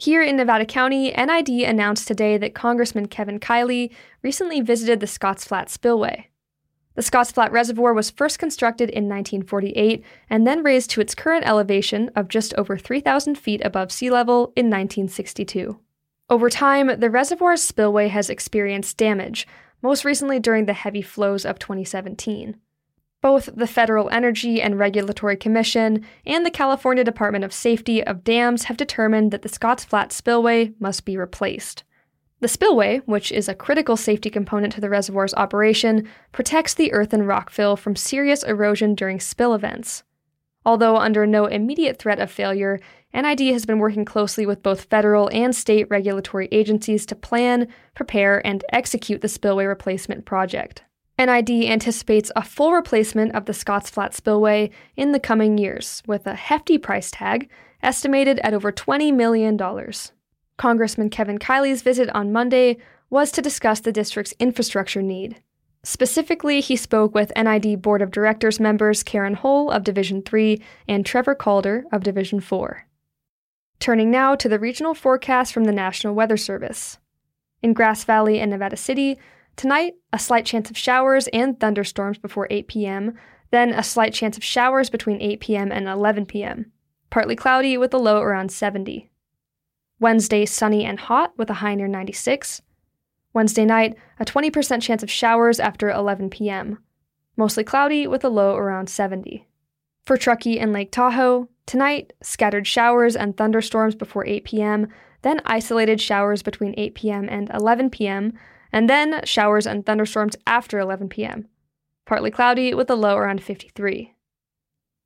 Here 0.00 0.22
in 0.22 0.36
Nevada 0.36 0.64
County, 0.64 1.10
NID 1.10 1.50
announced 1.68 2.08
today 2.08 2.38
that 2.38 2.54
Congressman 2.54 3.08
Kevin 3.08 3.38
Kiley 3.38 3.90
recently 4.22 4.62
visited 4.62 4.98
the 4.98 5.06
Scotts 5.06 5.44
Flat 5.44 5.68
Spillway. 5.68 6.30
The 6.94 7.02
Scotts 7.02 7.30
Flat 7.32 7.52
Reservoir 7.52 7.92
was 7.92 8.08
first 8.08 8.38
constructed 8.38 8.88
in 8.88 9.10
1948 9.10 10.02
and 10.30 10.46
then 10.46 10.62
raised 10.62 10.88
to 10.92 11.02
its 11.02 11.14
current 11.14 11.46
elevation 11.46 12.10
of 12.16 12.28
just 12.28 12.54
over 12.54 12.78
3,000 12.78 13.36
feet 13.36 13.60
above 13.62 13.92
sea 13.92 14.08
level 14.08 14.54
in 14.56 14.70
1962. 14.70 15.78
Over 16.30 16.48
time, 16.48 16.98
the 16.98 17.10
reservoir's 17.10 17.62
spillway 17.62 18.08
has 18.08 18.30
experienced 18.30 18.96
damage, 18.96 19.46
most 19.82 20.06
recently 20.06 20.40
during 20.40 20.64
the 20.64 20.72
heavy 20.72 21.02
flows 21.02 21.44
of 21.44 21.58
2017. 21.58 22.56
Both 23.22 23.50
the 23.54 23.66
Federal 23.66 24.08
Energy 24.10 24.62
and 24.62 24.78
Regulatory 24.78 25.36
Commission 25.36 26.06
and 26.24 26.44
the 26.46 26.50
California 26.50 27.04
Department 27.04 27.44
of 27.44 27.52
Safety 27.52 28.02
of 28.02 28.24
Dams 28.24 28.64
have 28.64 28.78
determined 28.78 29.30
that 29.30 29.42
the 29.42 29.48
Scotts 29.48 29.84
Flat 29.84 30.10
spillway 30.10 30.72
must 30.80 31.04
be 31.04 31.18
replaced. 31.18 31.84
The 32.40 32.48
spillway, 32.48 33.02
which 33.04 33.30
is 33.30 33.48
a 33.48 33.54
critical 33.54 33.98
safety 33.98 34.30
component 34.30 34.72
to 34.72 34.80
the 34.80 34.88
reservoir's 34.88 35.34
operation, 35.34 36.08
protects 36.32 36.72
the 36.72 36.90
earth 36.94 37.12
and 37.12 37.28
rock 37.28 37.50
fill 37.50 37.76
from 37.76 37.94
serious 37.94 38.42
erosion 38.42 38.94
during 38.94 39.20
spill 39.20 39.52
events. 39.52 40.02
Although 40.64 40.96
under 40.96 41.26
no 41.26 41.44
immediate 41.44 41.98
threat 41.98 42.18
of 42.18 42.30
failure, 42.30 42.80
NID 43.12 43.40
has 43.52 43.66
been 43.66 43.78
working 43.78 44.06
closely 44.06 44.46
with 44.46 44.62
both 44.62 44.84
federal 44.84 45.28
and 45.32 45.54
state 45.54 45.86
regulatory 45.90 46.48
agencies 46.52 47.04
to 47.06 47.14
plan, 47.14 47.68
prepare, 47.94 48.44
and 48.46 48.64
execute 48.72 49.20
the 49.20 49.28
spillway 49.28 49.66
replacement 49.66 50.24
project. 50.24 50.84
NID 51.20 51.50
anticipates 51.66 52.32
a 52.34 52.42
full 52.42 52.72
replacement 52.72 53.34
of 53.34 53.44
the 53.44 53.52
Scotts 53.52 53.90
Flat 53.90 54.14
spillway 54.14 54.70
in 54.96 55.12
the 55.12 55.20
coming 55.20 55.58
years, 55.58 56.02
with 56.06 56.26
a 56.26 56.34
hefty 56.34 56.78
price 56.78 57.10
tag 57.10 57.50
estimated 57.82 58.38
at 58.38 58.54
over 58.54 58.72
$20 58.72 59.14
million. 59.14 59.60
Congressman 60.56 61.10
Kevin 61.10 61.38
Kiley's 61.38 61.82
visit 61.82 62.08
on 62.14 62.32
Monday 62.32 62.78
was 63.10 63.30
to 63.32 63.42
discuss 63.42 63.80
the 63.80 63.92
district's 63.92 64.32
infrastructure 64.38 65.02
need. 65.02 65.42
Specifically, 65.82 66.62
he 66.62 66.74
spoke 66.74 67.14
with 67.14 67.32
NID 67.36 67.82
Board 67.82 68.00
of 68.00 68.10
Directors 68.10 68.58
members 68.58 69.02
Karen 69.02 69.34
Hull 69.34 69.70
of 69.70 69.84
Division 69.84 70.22
3 70.22 70.62
and 70.88 71.04
Trevor 71.04 71.34
Caulder 71.34 71.84
of 71.92 72.02
Division 72.02 72.40
4. 72.40 72.86
Turning 73.78 74.10
now 74.10 74.34
to 74.34 74.48
the 74.48 74.58
regional 74.58 74.94
forecast 74.94 75.52
from 75.52 75.64
the 75.64 75.72
National 75.72 76.14
Weather 76.14 76.38
Service. 76.38 76.96
In 77.62 77.74
Grass 77.74 78.04
Valley 78.04 78.40
and 78.40 78.50
Nevada 78.50 78.76
City, 78.76 79.18
Tonight, 79.56 79.94
a 80.12 80.18
slight 80.18 80.46
chance 80.46 80.70
of 80.70 80.78
showers 80.78 81.28
and 81.28 81.58
thunderstorms 81.58 82.18
before 82.18 82.46
8 82.50 82.68
p.m., 82.68 83.18
then 83.50 83.70
a 83.70 83.82
slight 83.82 84.14
chance 84.14 84.36
of 84.36 84.44
showers 84.44 84.90
between 84.90 85.20
8 85.20 85.40
p.m. 85.40 85.72
and 85.72 85.88
11 85.88 86.26
p.m. 86.26 86.72
Partly 87.10 87.36
cloudy 87.36 87.76
with 87.76 87.92
a 87.92 87.98
low 87.98 88.20
around 88.20 88.52
70. 88.52 89.10
Wednesday, 89.98 90.46
sunny 90.46 90.84
and 90.84 90.98
hot 90.98 91.32
with 91.36 91.50
a 91.50 91.54
high 91.54 91.74
near 91.74 91.88
96. 91.88 92.62
Wednesday 93.32 93.64
night, 93.64 93.94
a 94.18 94.24
20% 94.24 94.82
chance 94.82 95.02
of 95.02 95.10
showers 95.10 95.60
after 95.60 95.90
11 95.90 96.30
p.m. 96.30 96.78
Mostly 97.36 97.64
cloudy 97.64 98.06
with 98.06 98.24
a 98.24 98.28
low 98.28 98.56
around 98.56 98.88
70. 98.88 99.46
For 100.04 100.16
Truckee 100.16 100.58
and 100.58 100.72
Lake 100.72 100.90
Tahoe, 100.90 101.48
tonight, 101.66 102.12
scattered 102.22 102.66
showers 102.66 103.14
and 103.14 103.36
thunderstorms 103.36 103.94
before 103.94 104.26
8 104.26 104.44
p.m., 104.44 104.88
then 105.22 105.40
isolated 105.44 106.00
showers 106.00 106.42
between 106.42 106.74
8 106.76 106.94
p.m. 106.94 107.28
and 107.28 107.50
11 107.50 107.90
p.m., 107.90 108.32
and 108.72 108.88
then 108.88 109.20
showers 109.24 109.66
and 109.66 109.84
thunderstorms 109.84 110.36
after 110.46 110.78
11 110.78 111.08
p.m. 111.08 111.48
Partly 112.06 112.30
cloudy 112.30 112.74
with 112.74 112.90
a 112.90 112.94
low 112.94 113.16
around 113.16 113.42
53. 113.42 114.14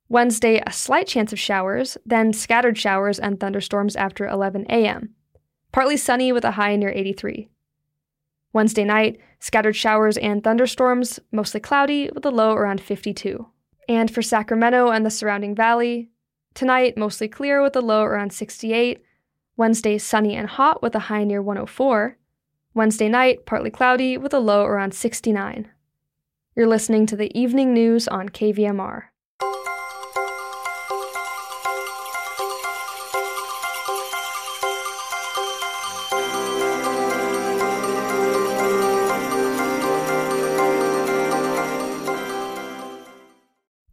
Wednesday, 0.07 0.61
a 0.65 0.71
slight 0.71 1.07
chance 1.07 1.33
of 1.33 1.39
showers, 1.39 1.97
then 2.05 2.31
scattered 2.31 2.77
showers 2.77 3.19
and 3.19 3.39
thunderstorms 3.39 3.95
after 3.95 4.27
11 4.27 4.65
a.m. 4.69 5.15
Partly 5.71 5.97
sunny 5.97 6.31
with 6.31 6.45
a 6.45 6.51
high 6.51 6.75
near 6.75 6.89
83. 6.89 7.49
Wednesday 8.53 8.85
night, 8.85 9.19
scattered 9.39 9.75
showers 9.75 10.17
and 10.17 10.43
thunderstorms, 10.43 11.19
mostly 11.31 11.59
cloudy 11.59 12.09
with 12.13 12.25
a 12.25 12.31
low 12.31 12.53
around 12.53 12.79
52. 12.79 13.47
And 13.89 14.09
for 14.09 14.21
Sacramento 14.21 14.89
and 14.89 15.05
the 15.05 15.09
surrounding 15.09 15.55
valley, 15.55 16.09
tonight 16.53 16.97
mostly 16.97 17.27
clear 17.27 17.61
with 17.61 17.75
a 17.75 17.81
low 17.81 18.03
around 18.03 18.31
68. 18.31 19.03
Wednesday, 19.57 19.97
sunny 19.97 20.35
and 20.35 20.47
hot 20.47 20.81
with 20.81 20.95
a 20.95 20.99
high 20.99 21.23
near 21.23 21.41
104. 21.41 22.17
Wednesday 22.75 23.07
night, 23.07 23.45
partly 23.45 23.71
cloudy 23.71 24.17
with 24.17 24.33
a 24.33 24.39
low 24.39 24.65
around 24.65 24.93
69. 24.93 25.69
You're 26.57 26.67
listening 26.67 27.05
to 27.05 27.15
the 27.15 27.31
evening 27.33 27.73
news 27.73 28.05
on 28.09 28.27
KVMR. 28.27 29.03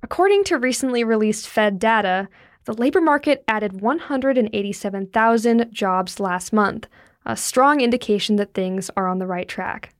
According 0.02 0.42
to 0.44 0.58
recently 0.58 1.04
released 1.04 1.46
Fed 1.48 1.78
data, 1.78 2.28
the 2.64 2.72
labor 2.72 3.00
market 3.00 3.44
added 3.46 3.80
187,000 3.80 5.68
jobs 5.72 6.18
last 6.18 6.52
month, 6.52 6.88
a 7.24 7.36
strong 7.36 7.80
indication 7.80 8.36
that 8.36 8.54
things 8.54 8.90
are 8.96 9.08
on 9.08 9.18
the 9.18 9.26
right 9.26 9.48
track. 9.48 9.94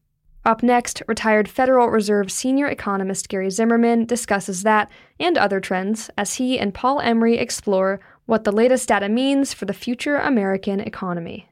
Up 0.45 0.63
next, 0.63 1.03
retired 1.07 1.49
Federal 1.49 1.89
Reserve 1.89 2.31
senior 2.31 2.67
economist 2.67 3.29
Gary 3.29 3.51
Zimmerman 3.51 4.07
discusses 4.07 4.65
that 4.65 4.91
and 5.21 5.39
other 5.39 5.61
trends 5.61 6.11
as 6.19 6.35
he 6.35 6.59
and 6.59 6.75
Paul 6.75 6.99
Emery 7.01 7.39
explore 7.39 8.01
what 8.27 8.43
the 8.43 8.51
latest 8.51 8.89
data 8.89 9.09
means 9.09 9.55
for 9.55 9.67
the 9.67 9.73
future 9.73 10.17
American 10.17 10.81
economy. 10.81 11.49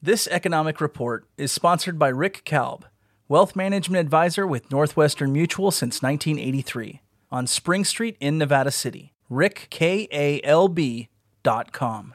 This 0.00 0.28
economic 0.28 0.80
report 0.80 1.26
is 1.36 1.50
sponsored 1.50 1.98
by 1.98 2.06
Rick 2.08 2.42
Kalb, 2.44 2.86
wealth 3.28 3.56
management 3.56 4.00
advisor 4.00 4.46
with 4.46 4.70
Northwestern 4.70 5.32
Mutual 5.32 5.70
since 5.70 6.02
1983, 6.02 7.00
on 7.30 7.46
Spring 7.46 7.84
Street 7.84 8.16
in 8.20 8.36
Nevada 8.38 8.70
City. 8.70 9.12
RickKalb.com. 9.30 12.14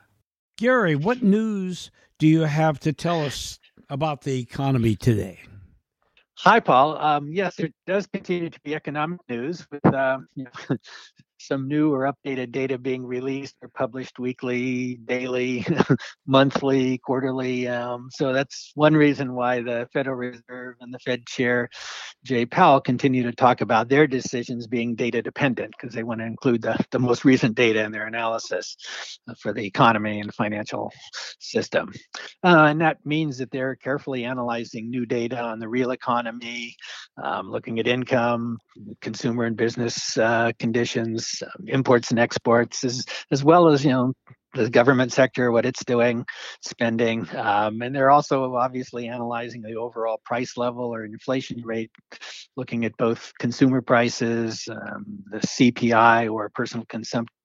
Gary, 0.58 0.96
what 0.96 1.24
news 1.24 1.92
do 2.20 2.28
you 2.28 2.42
have 2.42 2.80
to 2.82 2.94
tell 2.94 3.24
us 3.24 3.60
about 3.90 4.22
the 4.22 4.40
economy 4.40 4.96
today? 4.96 5.40
Hi, 6.40 6.60
Paul. 6.60 6.98
Um, 6.98 7.32
yes, 7.32 7.56
there 7.56 7.70
does 7.88 8.06
continue 8.08 8.50
to 8.50 8.60
be 8.62 8.76
economic 8.76 9.20
news 9.28 9.66
with 9.72 9.86
um, 9.94 10.28
some 11.40 11.68
new 11.68 11.94
or 11.94 12.12
updated 12.12 12.52
data 12.52 12.78
being 12.78 13.06
released 13.06 13.56
or 13.62 13.70
published 13.70 14.20
weekly, 14.20 14.96
daily, 15.06 15.66
monthly, 16.28 16.98
quarterly. 17.00 17.68
Um, 17.68 18.10
so 18.12 18.34
that's 18.34 18.72
one 18.76 18.96
reason 18.96 19.34
why 19.34 19.62
the 19.62 19.88
Federal 19.94 20.18
Reserve 20.18 20.76
and 20.82 20.94
the 20.94 21.00
Fed 21.00 21.26
chair, 21.26 21.70
Jay 22.24 22.46
Powell, 22.46 22.82
continue 22.82 23.24
to 23.24 23.32
talk 23.32 23.62
about 23.62 23.90
their 23.90 24.08
decisions 24.08 24.68
being 24.68 24.96
data 24.96 25.22
dependent 25.22 25.74
because 25.80 25.94
they 25.94 26.04
want 26.04 26.20
to 26.20 26.26
include 26.26 26.62
the, 26.62 26.78
the 26.92 27.00
most 27.00 27.26
recent 27.26 27.56
data 27.56 27.84
in 27.84 27.92
their 27.92 28.08
analysis 28.08 28.76
for 29.40 29.54
the 29.54 29.66
economy 29.66 30.20
and 30.20 30.34
financial 30.34 30.92
system. 31.40 31.92
Uh, 32.44 32.66
and 32.70 32.82
that 32.82 32.98
means 33.06 33.38
that 33.38 33.52
they're 33.52 33.76
carefully 33.76 34.26
analyzing 34.26 34.90
new 34.90 35.06
data 35.06 35.40
on 35.42 35.60
the 35.60 35.68
real 35.68 35.92
economy, 35.92 36.76
um, 37.22 37.50
looking 37.50 37.80
at 37.80 37.88
income, 37.88 38.58
consumer 39.02 39.46
and 39.46 39.58
business 39.58 40.18
uh, 40.18 40.52
conditions, 40.60 41.27
um, 41.42 41.68
imports 41.68 42.12
and 42.12 42.20
exports, 42.20 42.84
as 42.84 43.06
as 43.32 43.44
well 43.44 43.68
as 43.68 43.84
you 43.84 43.92
know 43.92 44.14
the 44.54 44.70
government 44.70 45.12
sector, 45.12 45.52
what 45.52 45.66
it's 45.66 45.84
doing, 45.86 46.26
spending, 46.62 47.28
um, 47.36 47.82
and 47.82 47.96
they're 47.96 48.10
also 48.10 48.56
obviously 48.56 49.08
analyzing 49.08 49.62
the 49.62 49.76
overall 49.76 50.20
price 50.26 50.58
level 50.58 50.86
or 50.86 51.06
inflation 51.06 51.62
rate, 51.64 51.92
looking 52.56 52.86
at 52.86 52.98
both 52.98 53.32
consumer 53.40 53.82
prices, 53.82 54.68
um, 54.72 55.06
the 55.30 55.40
CPI 55.40 56.32
or 56.32 56.50
personal 56.50 56.86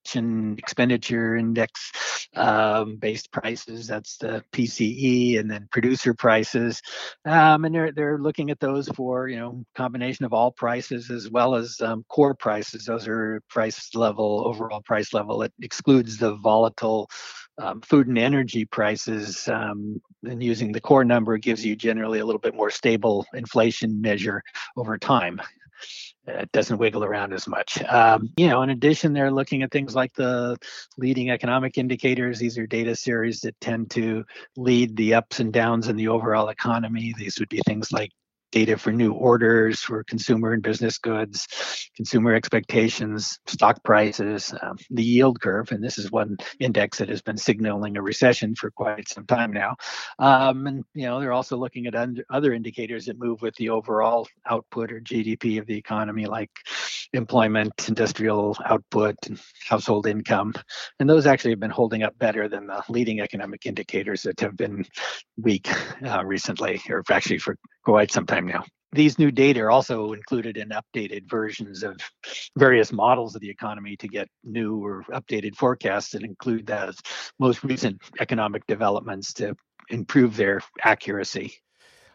consumption 0.04 0.56
expenditure 0.58 1.36
index 1.36 2.28
um, 2.34 2.96
based 2.96 3.30
prices. 3.32 3.86
That's 3.86 4.16
the 4.18 4.44
PCE, 4.52 5.38
and 5.38 5.50
then 5.50 5.68
producer 5.70 6.14
prices. 6.14 6.80
Um, 7.24 7.64
and 7.64 7.74
they're 7.74 7.92
they're 7.92 8.18
looking 8.18 8.50
at 8.50 8.60
those 8.60 8.88
for 8.88 9.28
you 9.28 9.38
know 9.38 9.64
combination 9.74 10.24
of 10.24 10.32
all 10.32 10.50
prices 10.50 11.10
as 11.10 11.30
well 11.30 11.54
as 11.54 11.80
um, 11.80 12.04
core 12.08 12.34
prices. 12.34 12.84
Those 12.84 13.08
are 13.08 13.42
price 13.48 13.94
level 13.94 14.42
overall 14.46 14.82
price 14.82 15.12
level. 15.12 15.42
It 15.42 15.52
excludes 15.60 16.18
the 16.18 16.34
volatile. 16.34 17.08
Um, 17.58 17.82
food 17.82 18.06
and 18.06 18.16
energy 18.16 18.64
prices, 18.64 19.46
um, 19.46 20.00
and 20.24 20.42
using 20.42 20.72
the 20.72 20.80
core 20.80 21.04
number 21.04 21.36
gives 21.36 21.62
you 21.62 21.76
generally 21.76 22.18
a 22.18 22.24
little 22.24 22.40
bit 22.40 22.54
more 22.54 22.70
stable 22.70 23.26
inflation 23.34 24.00
measure 24.00 24.42
over 24.74 24.96
time 24.96 25.38
it 26.26 26.52
doesn't 26.52 26.78
wiggle 26.78 27.04
around 27.04 27.32
as 27.32 27.48
much. 27.48 27.82
Um, 27.84 28.30
you 28.36 28.48
know, 28.48 28.62
in 28.62 28.70
addition, 28.70 29.12
they're 29.12 29.30
looking 29.30 29.62
at 29.62 29.70
things 29.70 29.94
like 29.94 30.12
the 30.14 30.56
leading 30.96 31.30
economic 31.30 31.78
indicators. 31.78 32.38
These 32.38 32.58
are 32.58 32.66
data 32.66 32.94
series 32.94 33.40
that 33.40 33.60
tend 33.60 33.90
to 33.92 34.24
lead 34.56 34.96
the 34.96 35.14
ups 35.14 35.40
and 35.40 35.52
downs 35.52 35.88
in 35.88 35.96
the 35.96 36.08
overall 36.08 36.48
economy. 36.48 37.14
These 37.16 37.38
would 37.40 37.48
be 37.48 37.60
things 37.66 37.92
like 37.92 38.10
data 38.52 38.78
for 38.78 38.92
new 38.92 39.12
orders 39.12 39.80
for 39.80 40.04
consumer 40.04 40.52
and 40.52 40.62
business 40.62 40.98
goods, 40.98 41.48
consumer 41.96 42.34
expectations, 42.34 43.38
stock 43.46 43.82
prices, 43.82 44.54
um, 44.62 44.76
the 44.90 45.02
yield 45.02 45.40
curve, 45.40 45.72
and 45.72 45.82
this 45.82 45.98
is 45.98 46.12
one 46.12 46.36
index 46.60 46.98
that 46.98 47.08
has 47.08 47.22
been 47.22 47.36
signaling 47.36 47.96
a 47.96 48.02
recession 48.02 48.54
for 48.54 48.70
quite 48.70 49.08
some 49.08 49.26
time 49.26 49.52
now. 49.52 49.74
Um, 50.18 50.66
and 50.66 50.84
you 50.94 51.06
know 51.06 51.18
they're 51.18 51.32
also 51.32 51.56
looking 51.56 51.86
at 51.86 51.94
other 52.30 52.52
indicators 52.52 53.06
that 53.06 53.18
move 53.18 53.42
with 53.42 53.54
the 53.56 53.70
overall 53.70 54.28
output 54.48 54.92
or 54.92 55.00
GDP 55.00 55.58
of 55.58 55.66
the 55.66 55.76
economy, 55.76 56.26
like 56.26 56.50
employment, 57.12 57.72
industrial 57.88 58.56
output, 58.66 59.16
household 59.68 60.06
income, 60.06 60.52
and 60.98 61.08
those 61.08 61.26
actually 61.26 61.50
have 61.50 61.60
been 61.60 61.70
holding 61.70 62.02
up 62.02 62.18
better 62.18 62.48
than 62.48 62.66
the 62.66 62.82
leading 62.88 63.20
economic 63.20 63.66
indicators 63.66 64.22
that 64.22 64.40
have 64.40 64.56
been 64.56 64.84
weak 65.36 65.68
uh, 66.06 66.24
recently, 66.24 66.80
or 66.88 67.02
actually 67.10 67.38
for 67.38 67.56
quite 67.84 68.10
some 68.10 68.26
time 68.26 68.46
now. 68.46 68.64
These 68.94 69.18
new 69.18 69.30
data 69.30 69.60
are 69.60 69.70
also 69.70 70.12
included 70.12 70.58
in 70.58 70.68
updated 70.70 71.28
versions 71.28 71.82
of 71.82 71.98
various 72.58 72.92
models 72.92 73.34
of 73.34 73.40
the 73.40 73.48
economy 73.48 73.96
to 73.96 74.08
get 74.08 74.28
new 74.44 74.84
or 74.84 75.02
updated 75.10 75.56
forecasts 75.56 76.10
that 76.10 76.22
include 76.22 76.66
those 76.66 76.98
most 77.38 77.64
recent 77.64 78.02
economic 78.20 78.66
developments 78.66 79.32
to 79.34 79.54
improve 79.88 80.36
their 80.36 80.60
accuracy. 80.84 81.54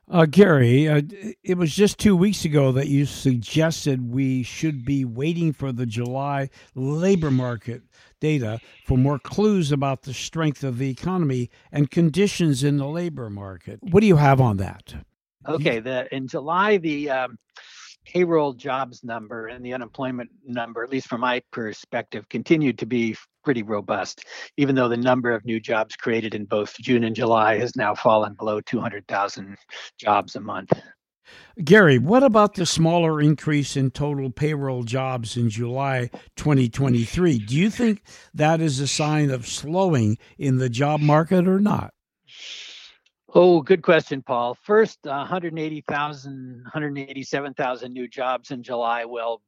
Uh, 0.10 0.26
Gary, 0.26 0.88
uh, 0.88 1.02
it 1.44 1.58
was 1.58 1.76
just 1.76 2.00
two 2.00 2.16
weeks 2.16 2.46
ago 2.46 2.72
that 2.72 2.88
you 2.88 3.06
suggested 3.06 4.10
we 4.10 4.42
should 4.42 4.86
be 4.86 5.04
waiting 5.04 5.52
for 5.52 5.74
the 5.74 5.86
July 5.86 6.50
labor 6.76 7.30
market 7.30 7.82
data 8.22 8.62
for 8.86 8.98
more 8.98 9.20
clues 9.20 9.70
about 9.70 10.04
the 10.04 10.14
strength 10.14 10.64
of 10.64 10.78
the 10.78 10.90
economy 10.90 11.50
and 11.74 11.92
conditions 11.92 12.64
in 12.64 12.78
the 12.78 12.88
labor 12.88 13.30
market. 13.30 13.80
What 13.82 14.00
do 14.00 14.08
you 14.08 14.16
have 14.16 14.40
on 14.40 14.58
that? 14.58 14.96
Okay, 15.46 15.80
the 15.80 16.14
in 16.16 16.28
July 16.28 16.78
the 16.78 17.10
um, 17.10 17.38
payroll 18.08 18.54
jobs 18.54 19.04
number 19.04 19.48
and 19.48 19.66
the 19.66 19.74
unemployment 19.74 20.30
number, 20.46 20.84
at 20.84 20.90
least 20.90 21.08
from 21.08 21.22
my 21.22 21.42
perspective, 21.52 22.28
continued 22.30 22.80
to 22.80 22.86
be 22.86 23.16
pretty 23.44 23.64
robust, 23.64 24.26
even 24.58 24.76
though 24.76 24.88
the 24.88 24.98
number 24.98 25.32
of 25.32 25.46
new 25.46 25.60
jobs 25.60 25.96
created 25.96 26.34
in 26.34 26.46
both 26.46 26.76
June 26.80 27.04
and 27.04 27.16
July 27.16 27.58
has 27.58 27.76
now 27.76 27.94
fallen 27.94 28.34
below 28.34 28.62
200,000 28.62 29.58
jobs 29.98 30.36
a 30.36 30.40
month. 30.40 30.72
Gary, 31.62 31.98
what 31.98 32.24
about 32.24 32.56
the 32.56 32.66
smaller 32.66 33.20
increase 33.20 33.76
in 33.76 33.92
total 33.92 34.30
payroll 34.30 34.84
jobs 34.84 35.36
in 35.36 35.50
July 35.50 36.10
2023? 36.38 37.40
Do 37.40 37.56
you 37.56 37.70
think 37.70 38.04
that 38.34 38.62
is 38.62 38.80
a 38.80 38.88
sign 38.88 39.30
of 39.30 39.46
slowing 39.46 40.18
in 40.38 40.58
the 40.58 40.70
job 40.70 41.02
market 41.02 41.48
or 41.48 41.60
not? 41.60 41.94
Oh, 43.34 43.62
good 43.62 43.82
question, 43.82 44.22
Paul. 44.22 44.56
First, 44.64 45.06
uh, 45.06 45.10
180,000, 45.10 46.62
187,000 46.64 47.92
new 47.92 48.08
jobs 48.08 48.52
in 48.52 48.64
July 48.64 49.04
well 49.04 49.42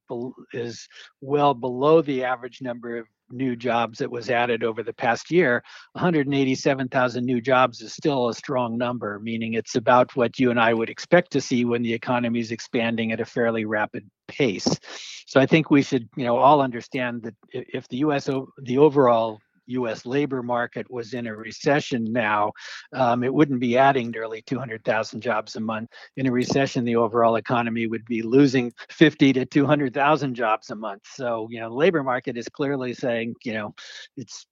is 0.51 0.87
well 1.21 1.53
below 1.53 2.01
the 2.01 2.25
average 2.25 2.61
number 2.61 2.97
of 2.97 3.07
new 3.31 3.55
jobs 3.55 3.99
that 3.99 4.11
was 4.11 4.29
added 4.29 4.63
over 4.63 4.83
the 4.83 4.93
past 4.93 5.31
year. 5.31 5.63
187,000 5.93 7.25
new 7.25 7.39
jobs 7.39 7.79
is 7.79 7.93
still 7.93 8.27
a 8.27 8.33
strong 8.33 8.77
number, 8.77 9.17
meaning 9.19 9.53
it's 9.53 9.75
about 9.75 10.13
what 10.15 10.39
you 10.39 10.49
and 10.51 10.59
I 10.59 10.73
would 10.73 10.89
expect 10.89 11.31
to 11.31 11.41
see 11.41 11.63
when 11.63 11.81
the 11.81 11.93
economy 11.93 12.39
is 12.39 12.51
expanding 12.51 13.13
at 13.13 13.21
a 13.21 13.25
fairly 13.25 13.63
rapid 13.63 14.09
pace. 14.27 14.77
So 15.25 15.39
I 15.39 15.45
think 15.45 15.71
we 15.71 15.83
should, 15.83 16.09
you 16.17 16.25
know, 16.25 16.37
all 16.37 16.61
understand 16.61 17.23
that 17.23 17.35
if 17.51 17.87
the 17.87 17.97
U.S. 17.97 18.25
the 18.25 18.77
overall 18.77 19.39
U.S. 19.69 20.05
labor 20.05 20.43
market 20.43 20.89
was 20.89 21.13
in 21.13 21.27
a 21.27 21.35
recession 21.35 22.03
now, 22.03 22.51
um, 22.93 23.23
it 23.23 23.33
wouldn't 23.33 23.59
be 23.59 23.77
adding 23.77 24.11
nearly 24.11 24.41
200,000 24.41 25.21
jobs 25.21 25.55
a 25.55 25.59
month. 25.59 25.89
In 26.17 26.27
a 26.27 26.31
recession, 26.31 26.85
the 26.85 26.95
overall 26.95 27.35
economy 27.35 27.87
would 27.87 28.05
be 28.05 28.21
losing 28.21 28.71
50 28.89 29.33
to 29.33 29.45
200,000 29.45 30.35
jobs 30.35 30.69
a 30.69 30.75
month. 30.75 31.03
So, 31.13 31.47
you 31.49 31.59
know, 31.59 31.69
the 31.69 31.75
labor 31.75 32.03
market 32.03 32.37
is 32.37 32.47
clearly 32.49 32.93
saying, 32.93 33.35
you 33.43 33.53
know, 33.53 33.75
it's 34.17 34.45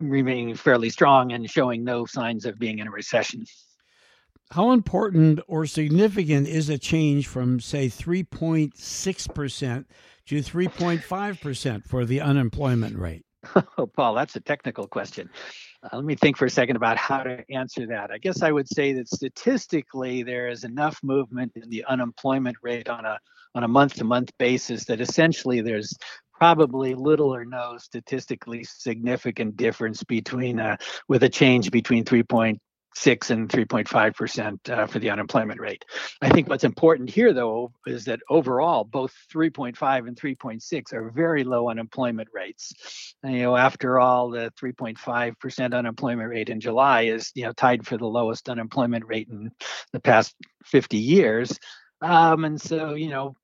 remaining 0.00 0.54
fairly 0.54 0.90
strong 0.90 1.32
and 1.32 1.48
showing 1.50 1.84
no 1.84 2.06
signs 2.06 2.44
of 2.44 2.58
being 2.58 2.78
in 2.78 2.88
a 2.88 2.90
recession. 2.90 3.44
How 4.52 4.70
important 4.70 5.40
or 5.48 5.66
significant 5.66 6.46
is 6.46 6.68
a 6.68 6.78
change 6.78 7.26
from, 7.26 7.58
say, 7.58 7.88
3.6% 7.88 9.84
to 10.26 10.36
3.5% 10.36 11.84
for 11.84 12.04
the 12.04 12.20
unemployment 12.20 12.96
rate? 12.96 13.25
Oh, 13.78 13.86
Paul, 13.96 14.14
that's 14.14 14.36
a 14.36 14.40
technical 14.40 14.86
question. 14.86 15.30
Uh, 15.82 15.96
let 15.96 16.04
me 16.04 16.14
think 16.14 16.36
for 16.36 16.46
a 16.46 16.50
second 16.50 16.76
about 16.76 16.96
how 16.96 17.22
to 17.22 17.44
answer 17.50 17.86
that. 17.86 18.10
I 18.10 18.18
guess 18.18 18.42
I 18.42 18.50
would 18.50 18.68
say 18.68 18.92
that 18.94 19.08
statistically, 19.08 20.22
there 20.22 20.48
is 20.48 20.64
enough 20.64 20.98
movement 21.02 21.52
in 21.54 21.68
the 21.68 21.84
unemployment 21.84 22.56
rate 22.62 22.88
on 22.88 23.04
a 23.04 23.18
on 23.54 23.64
a 23.64 23.68
month-to-month 23.68 24.30
basis 24.38 24.84
that 24.84 25.00
essentially 25.00 25.62
there's 25.62 25.96
probably 26.38 26.94
little 26.94 27.34
or 27.34 27.46
no 27.46 27.78
statistically 27.78 28.62
significant 28.64 29.56
difference 29.56 30.04
between 30.04 30.60
uh, 30.60 30.76
with 31.08 31.22
a 31.22 31.28
change 31.28 31.70
between 31.70 32.04
3.0 32.04 32.58
six 32.96 33.30
and 33.30 33.50
3.5 33.50 34.14
percent 34.14 34.70
uh, 34.70 34.86
for 34.86 34.98
the 34.98 35.10
unemployment 35.10 35.60
rate. 35.60 35.84
I 36.22 36.30
think 36.30 36.48
what's 36.48 36.64
important 36.64 37.10
here, 37.10 37.34
though, 37.34 37.72
is 37.86 38.06
that 38.06 38.20
overall, 38.30 38.84
both 38.84 39.12
3.5 39.32 40.08
and 40.08 40.16
3.6 40.16 40.92
are 40.94 41.10
very 41.10 41.44
low 41.44 41.68
unemployment 41.68 42.28
rates. 42.32 43.14
And, 43.22 43.34
you 43.34 43.42
know, 43.42 43.56
after 43.56 44.00
all, 44.00 44.30
the 44.30 44.50
3.5 44.60 45.38
percent 45.38 45.74
unemployment 45.74 46.30
rate 46.30 46.48
in 46.48 46.58
July 46.58 47.02
is, 47.02 47.30
you 47.34 47.44
know, 47.44 47.52
tied 47.52 47.86
for 47.86 47.98
the 47.98 48.06
lowest 48.06 48.48
unemployment 48.48 49.04
rate 49.06 49.28
in 49.28 49.50
the 49.92 50.00
past 50.00 50.34
50 50.64 50.96
years. 50.96 51.58
Um, 52.00 52.44
and 52.46 52.60
so, 52.60 52.94
you 52.94 53.08
know, 53.08 53.36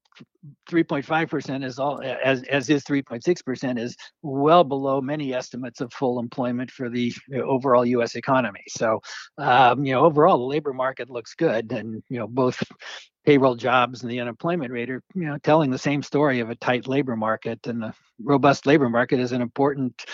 3.5% 0.69 1.65
is 1.65 1.79
all 1.79 2.01
as 2.03 2.43
as 2.45 2.69
is 2.69 2.85
3.6% 2.85 3.79
is 3.79 3.97
well 4.23 4.65
below 4.65 5.01
many 5.01 5.35
estimates 5.35 5.81
of 5.81 5.93
full 5.93 6.19
employment 6.19 6.71
for 6.71 6.89
the 6.89 7.13
overall 7.35 7.85
US 7.85 8.15
economy. 8.17 8.63
So 8.69 9.01
um, 9.39 9.85
you 9.85 9.93
know 9.93 10.05
overall 10.05 10.39
the 10.39 10.45
labor 10.45 10.73
market 10.73 11.11
looks 11.11 11.35
good 11.35 11.73
and 11.73 12.03
you 12.09 12.19
know 12.19 12.27
both 12.27 12.63
payroll 13.25 13.55
jobs 13.55 14.03
and 14.03 14.11
the 14.11 14.21
unemployment 14.21 14.73
rate 14.73 14.91
are 14.91 15.03
you 15.15 15.27
know 15.27 15.39
telling 15.39 15.71
the 15.71 15.79
same 15.79 16.03
story 16.03 16.41
of 16.41 16.51
a 16.51 16.57
tight 16.57 16.87
labor 16.89 17.17
market 17.17 17.67
and 17.67 17.83
the 17.83 17.95
robust 18.23 18.67
labor 18.67 18.89
market 18.89 19.21
is 19.21 19.33
an 19.33 19.43
important 19.43 20.05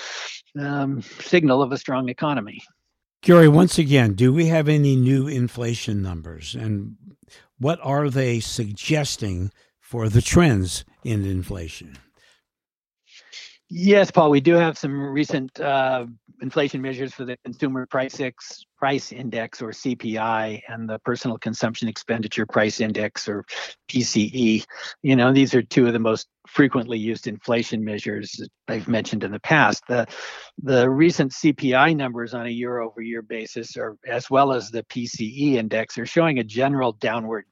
um, 0.58 1.02
signal 1.20 1.62
of 1.62 1.72
a 1.72 1.78
strong 1.78 2.08
economy. 2.08 2.60
Gary, 3.22 3.48
once 3.48 3.78
again, 3.78 4.14
do 4.14 4.32
we 4.32 4.46
have 4.46 4.68
any 4.68 4.94
new 4.94 5.26
inflation 5.26 6.02
numbers 6.02 6.54
and 6.54 6.96
what 7.58 7.80
are 7.82 8.08
they 8.08 8.40
suggesting 8.40 9.50
for 9.88 10.10
the 10.10 10.20
trends 10.20 10.84
in 11.02 11.24
inflation. 11.24 11.96
Yes, 13.70 14.10
Paul, 14.10 14.28
we 14.28 14.40
do 14.40 14.52
have 14.52 14.76
some 14.76 15.00
recent 15.00 15.58
uh, 15.58 16.04
inflation 16.42 16.82
measures 16.82 17.14
for 17.14 17.24
the 17.24 17.38
Consumer 17.42 17.86
Price 17.86 18.20
Price 18.76 19.12
Index 19.12 19.62
or 19.62 19.70
CPI 19.70 20.60
and 20.68 20.90
the 20.90 20.98
Personal 20.98 21.38
Consumption 21.38 21.88
Expenditure 21.88 22.44
Price 22.44 22.80
Index 22.80 23.26
or 23.28 23.46
PCE. 23.90 24.62
You 25.00 25.16
know, 25.16 25.32
these 25.32 25.54
are 25.54 25.62
two 25.62 25.86
of 25.86 25.94
the 25.94 25.98
most 25.98 26.28
frequently 26.46 26.98
used 26.98 27.26
inflation 27.26 27.82
measures 27.82 28.38
I've 28.68 28.88
mentioned 28.88 29.24
in 29.24 29.32
the 29.32 29.40
past. 29.40 29.82
The 29.88 30.06
the 30.62 30.88
recent 30.90 31.32
CPI 31.32 31.96
numbers 31.96 32.34
on 32.34 32.44
a 32.44 32.50
year-over-year 32.50 33.22
basis, 33.22 33.74
are 33.78 33.96
as 34.06 34.28
well 34.28 34.52
as 34.52 34.70
the 34.70 34.82
PCE 34.84 35.54
index, 35.54 35.96
are 35.96 36.06
showing 36.06 36.38
a 36.38 36.44
general 36.44 36.92
downward 36.92 37.46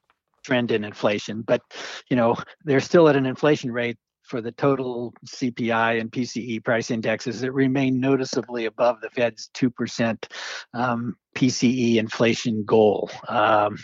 trend 0.46 0.70
in 0.70 0.84
inflation, 0.84 1.42
but 1.42 1.60
you 2.08 2.16
know 2.16 2.36
they're 2.64 2.80
still 2.80 3.08
at 3.08 3.16
an 3.16 3.26
inflation 3.26 3.72
rate 3.72 3.98
for 4.22 4.40
the 4.40 4.52
total 4.52 5.14
CPI 5.26 6.00
and 6.00 6.10
PCE 6.10 6.64
price 6.64 6.90
indexes 6.90 7.40
that 7.40 7.52
remain 7.52 8.00
noticeably 8.00 8.64
above 8.64 9.00
the 9.00 9.10
Fed's 9.10 9.50
two 9.52 9.70
percent 9.70 10.28
um, 10.72 11.16
PCE 11.36 11.96
inflation 11.96 12.64
goal. 12.64 13.10
Um, 13.28 13.76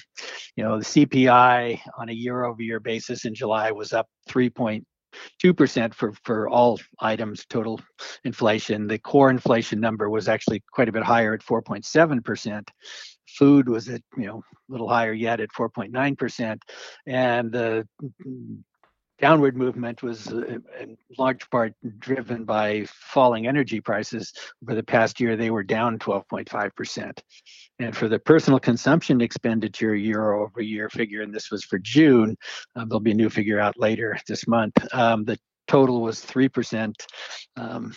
you 0.56 0.62
know 0.64 0.78
the 0.78 0.84
CPI 0.84 1.80
on 1.98 2.08
a 2.08 2.12
year-over-year 2.12 2.80
basis 2.80 3.24
in 3.24 3.34
July 3.34 3.72
was 3.72 3.92
up 3.92 4.06
three 4.28 4.50
point 4.50 4.86
two 5.40 5.52
percent 5.52 5.94
for 5.94 6.12
for 6.24 6.48
all 6.48 6.78
items 7.00 7.44
total 7.48 7.80
inflation. 8.24 8.86
The 8.86 8.98
core 8.98 9.30
inflation 9.30 9.80
number 9.80 10.08
was 10.08 10.28
actually 10.28 10.62
quite 10.72 10.88
a 10.88 10.92
bit 10.92 11.02
higher 11.02 11.34
at 11.34 11.42
four 11.42 11.60
point 11.62 11.84
seven 11.84 12.22
percent. 12.22 12.70
Food 13.38 13.68
was 13.68 13.88
at 13.88 14.02
you 14.16 14.26
know 14.26 14.42
a 14.68 14.72
little 14.72 14.88
higher 14.88 15.12
yet 15.12 15.40
at 15.40 15.50
4.9 15.50 16.18
percent, 16.18 16.62
and 17.06 17.52
the 17.52 17.86
downward 19.20 19.56
movement 19.56 20.02
was 20.02 20.26
uh, 20.32 20.58
in 20.80 20.96
large 21.16 21.48
part 21.48 21.72
driven 21.98 22.44
by 22.44 22.84
falling 22.88 23.46
energy 23.46 23.80
prices. 23.80 24.32
For 24.66 24.74
the 24.74 24.82
past 24.82 25.20
year, 25.20 25.36
they 25.36 25.50
were 25.50 25.62
down 25.62 25.98
12.5 25.98 26.74
percent, 26.74 27.22
and 27.78 27.96
for 27.96 28.08
the 28.08 28.18
personal 28.18 28.58
consumption 28.58 29.20
expenditure 29.20 29.94
year 29.94 30.32
over 30.32 30.60
year 30.60 30.90
figure, 30.90 31.22
and 31.22 31.32
this 31.32 31.50
was 31.50 31.64
for 31.64 31.78
June, 31.78 32.36
um, 32.76 32.88
there'll 32.88 33.00
be 33.00 33.12
a 33.12 33.14
new 33.14 33.30
figure 33.30 33.60
out 33.60 33.78
later 33.78 34.18
this 34.26 34.46
month. 34.46 34.76
Um, 34.92 35.24
the 35.24 35.38
total 35.68 36.02
was 36.02 36.20
three 36.20 36.48
percent. 36.48 37.06
Um, 37.56 37.94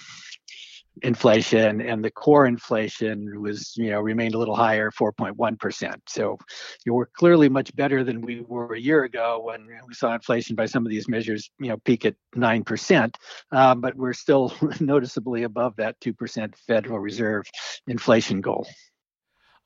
inflation, 1.04 1.82
and 1.82 2.04
the 2.04 2.12
core 2.12 2.46
inflation 2.46 3.42
was, 3.42 3.74
you 3.76 3.92
know, 3.92 4.02
remained 4.02 4.36
a 4.36 4.38
little 4.38 4.56
higher, 4.56 4.92
4.1%. 4.92 5.96
So 6.08 6.38
you 6.86 6.94
we're 6.94 7.08
clearly 7.08 7.50
much 7.50 7.76
better 7.76 8.04
than 8.04 8.22
we 8.22 8.42
were 8.42 8.74
a 8.74 8.80
year 8.80 9.04
ago 9.04 9.42
when 9.44 9.68
we 9.88 9.94
saw 9.94 10.14
inflation 10.14 10.56
by 10.56 10.66
some 10.66 10.86
of 10.86 10.90
these 10.90 11.08
measures, 11.08 11.50
you 11.60 11.70
know, 11.70 11.78
peak 11.78 12.06
at 12.06 12.16
9%. 12.36 13.16
Uh, 13.52 13.76
but 13.76 13.96
we're 13.96 14.14
still 14.14 14.54
noticeably 14.80 15.44
above 15.44 15.76
that 15.78 16.00
2% 16.02 16.56
Federal 16.68 17.00
Reserve 17.00 17.46
inflation 17.88 18.42
goal. 18.42 18.66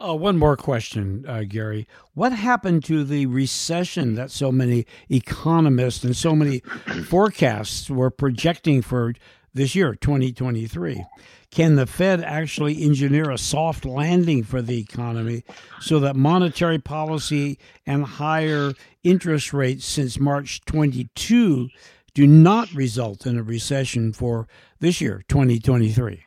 Uh, 0.01 0.15
one 0.15 0.37
more 0.37 0.55
question, 0.55 1.25
uh, 1.27 1.43
Gary. 1.45 1.85
What 2.13 2.31
happened 2.31 2.85
to 2.85 3.03
the 3.03 3.25
recession 3.25 4.15
that 4.15 4.31
so 4.31 4.49
many 4.49 4.85
economists 5.09 6.05
and 6.05 6.15
so 6.15 6.37
many 6.37 6.61
forecasts 7.05 7.89
were 7.89 8.09
projecting 8.09 8.81
for 8.81 9.13
this 9.53 9.75
year, 9.75 9.95
2023? 9.95 11.03
Can 11.51 11.75
the 11.75 11.87
Fed 11.87 12.21
actually 12.21 12.83
engineer 12.83 13.31
a 13.31 13.37
soft 13.37 13.85
landing 13.85 14.43
for 14.43 14.61
the 14.61 14.79
economy 14.79 15.43
so 15.79 15.99
that 15.99 16.15
monetary 16.15 16.79
policy 16.79 17.57
and 17.85 18.03
higher 18.03 18.73
interest 19.03 19.51
rates 19.53 19.85
since 19.85 20.19
March 20.19 20.61
22 20.65 21.69
do 22.13 22.27
not 22.27 22.71
result 22.73 23.25
in 23.25 23.37
a 23.37 23.43
recession 23.43 24.13
for 24.13 24.47
this 24.79 25.01
year, 25.01 25.23
2023? 25.27 26.25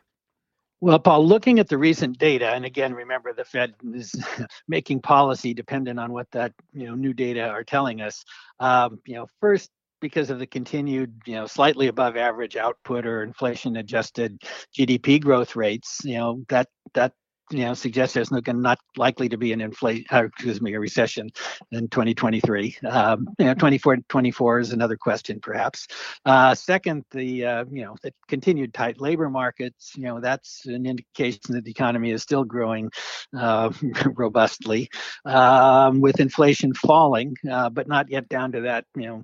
Well, 0.80 0.98
Paul, 0.98 1.24
looking 1.28 1.61
at 1.61 1.68
the 1.68 1.78
recent 1.78 2.18
data, 2.18 2.48
and 2.48 2.64
again, 2.64 2.92
remember 2.92 3.32
the 3.32 3.44
Fed 3.44 3.74
is 3.94 4.16
making 4.68 5.00
policy 5.00 5.54
dependent 5.54 6.00
on 6.00 6.12
what 6.12 6.28
that 6.32 6.52
you 6.72 6.88
know 6.88 6.96
new 6.96 7.12
data 7.12 7.46
are 7.46 7.62
telling 7.62 8.00
us. 8.00 8.24
Um, 8.58 8.98
you 9.06 9.14
know, 9.14 9.28
first 9.38 9.70
because 10.02 10.28
of 10.28 10.38
the 10.38 10.46
continued, 10.46 11.14
you 11.24 11.34
know, 11.34 11.46
slightly 11.46 11.86
above 11.86 12.16
average 12.18 12.56
output 12.56 13.06
or 13.06 13.22
inflation 13.22 13.76
adjusted 13.76 14.42
GDP 14.76 15.22
growth 15.22 15.56
rates, 15.56 16.00
you 16.04 16.16
know, 16.16 16.44
that 16.50 16.68
that 16.92 17.14
you 17.52 17.64
know 17.64 17.74
suggests 17.74 18.14
there's 18.14 18.30
not, 18.30 18.46
not 18.54 18.78
likely 18.96 19.28
to 19.28 19.36
be 19.36 19.52
an 19.52 19.60
inflation 19.60 20.04
uh, 20.10 20.24
excuse 20.24 20.60
me 20.60 20.74
a 20.74 20.80
recession 20.80 21.30
in 21.70 21.88
2023 21.88 22.76
um, 22.88 23.28
you 23.38 23.46
know 23.46 23.54
24 23.54 23.98
24 24.08 24.60
is 24.60 24.72
another 24.72 24.96
question 24.96 25.40
perhaps. 25.40 25.86
Uh, 26.24 26.54
second 26.54 27.04
the 27.10 27.44
uh, 27.44 27.64
you 27.70 27.84
know 27.84 27.96
the 28.02 28.12
continued 28.28 28.72
tight 28.74 29.00
labor 29.00 29.28
markets 29.28 29.92
you 29.96 30.04
know 30.04 30.20
that's 30.20 30.66
an 30.66 30.86
indication 30.86 31.40
that 31.48 31.64
the 31.64 31.70
economy 31.70 32.10
is 32.10 32.22
still 32.22 32.44
growing 32.44 32.90
uh, 33.36 33.70
robustly 34.14 34.88
um, 35.24 36.00
with 36.00 36.20
inflation 36.20 36.74
falling 36.74 37.36
uh, 37.50 37.68
but 37.70 37.88
not 37.88 38.10
yet 38.10 38.28
down 38.28 38.52
to 38.52 38.62
that 38.62 38.84
you 38.96 39.06
know 39.06 39.22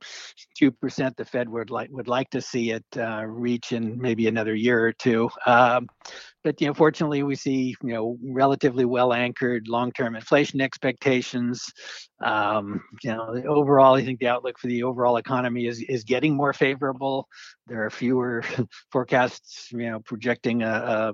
2% 0.60 1.16
the 1.16 1.24
fed 1.24 1.48
would 1.48 1.70
like 1.70 1.90
would 1.90 2.08
like 2.08 2.30
to 2.30 2.40
see 2.40 2.70
it 2.70 2.84
uh, 2.96 3.24
reach 3.24 3.72
in 3.72 3.98
maybe 4.00 4.26
another 4.26 4.54
year 4.54 4.86
or 4.86 4.92
two. 4.92 5.30
Um, 5.46 5.88
but 6.48 6.62
you 6.62 6.66
know, 6.66 6.72
fortunately, 6.72 7.22
we 7.22 7.34
see 7.34 7.76
you 7.82 7.92
know 7.92 8.16
relatively 8.24 8.86
well 8.86 9.12
anchored 9.12 9.68
long-term 9.68 10.16
inflation 10.16 10.62
expectations. 10.62 11.62
Um, 12.20 12.82
you 13.02 13.10
know, 13.10 13.42
overall, 13.46 13.94
I 13.94 14.04
think 14.04 14.18
the 14.18 14.28
outlook 14.28 14.58
for 14.58 14.66
the 14.66 14.82
overall 14.82 15.16
economy 15.16 15.66
is 15.66 15.80
is 15.82 16.04
getting 16.04 16.34
more 16.34 16.52
favorable. 16.52 17.28
There 17.68 17.84
are 17.84 17.90
fewer 17.90 18.42
forecasts, 18.92 19.70
you 19.70 19.90
know, 19.90 20.00
projecting 20.00 20.62
a, 20.62 21.12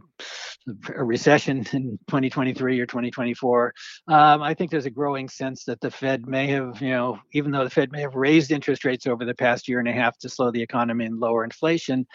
a, 0.68 0.70
a 0.96 1.04
recession 1.04 1.58
in 1.72 1.98
2023 2.08 2.80
or 2.80 2.86
2024. 2.86 3.74
Um, 4.08 4.42
I 4.42 4.54
think 4.54 4.70
there's 4.70 4.86
a 4.86 4.90
growing 4.90 5.28
sense 5.28 5.64
that 5.64 5.80
the 5.80 5.90
Fed 5.90 6.26
may 6.26 6.46
have, 6.48 6.80
you 6.80 6.90
know, 6.90 7.18
even 7.32 7.50
though 7.50 7.64
the 7.64 7.70
Fed 7.70 7.92
may 7.92 8.00
have 8.00 8.14
raised 8.14 8.52
interest 8.52 8.84
rates 8.84 9.06
over 9.06 9.24
the 9.24 9.34
past 9.34 9.68
year 9.68 9.80
and 9.80 9.88
a 9.88 9.92
half 9.92 10.16
to 10.18 10.28
slow 10.28 10.50
the 10.50 10.62
economy 10.62 11.06
and 11.06 11.18
lower 11.18 11.44
inflation, 11.44 12.06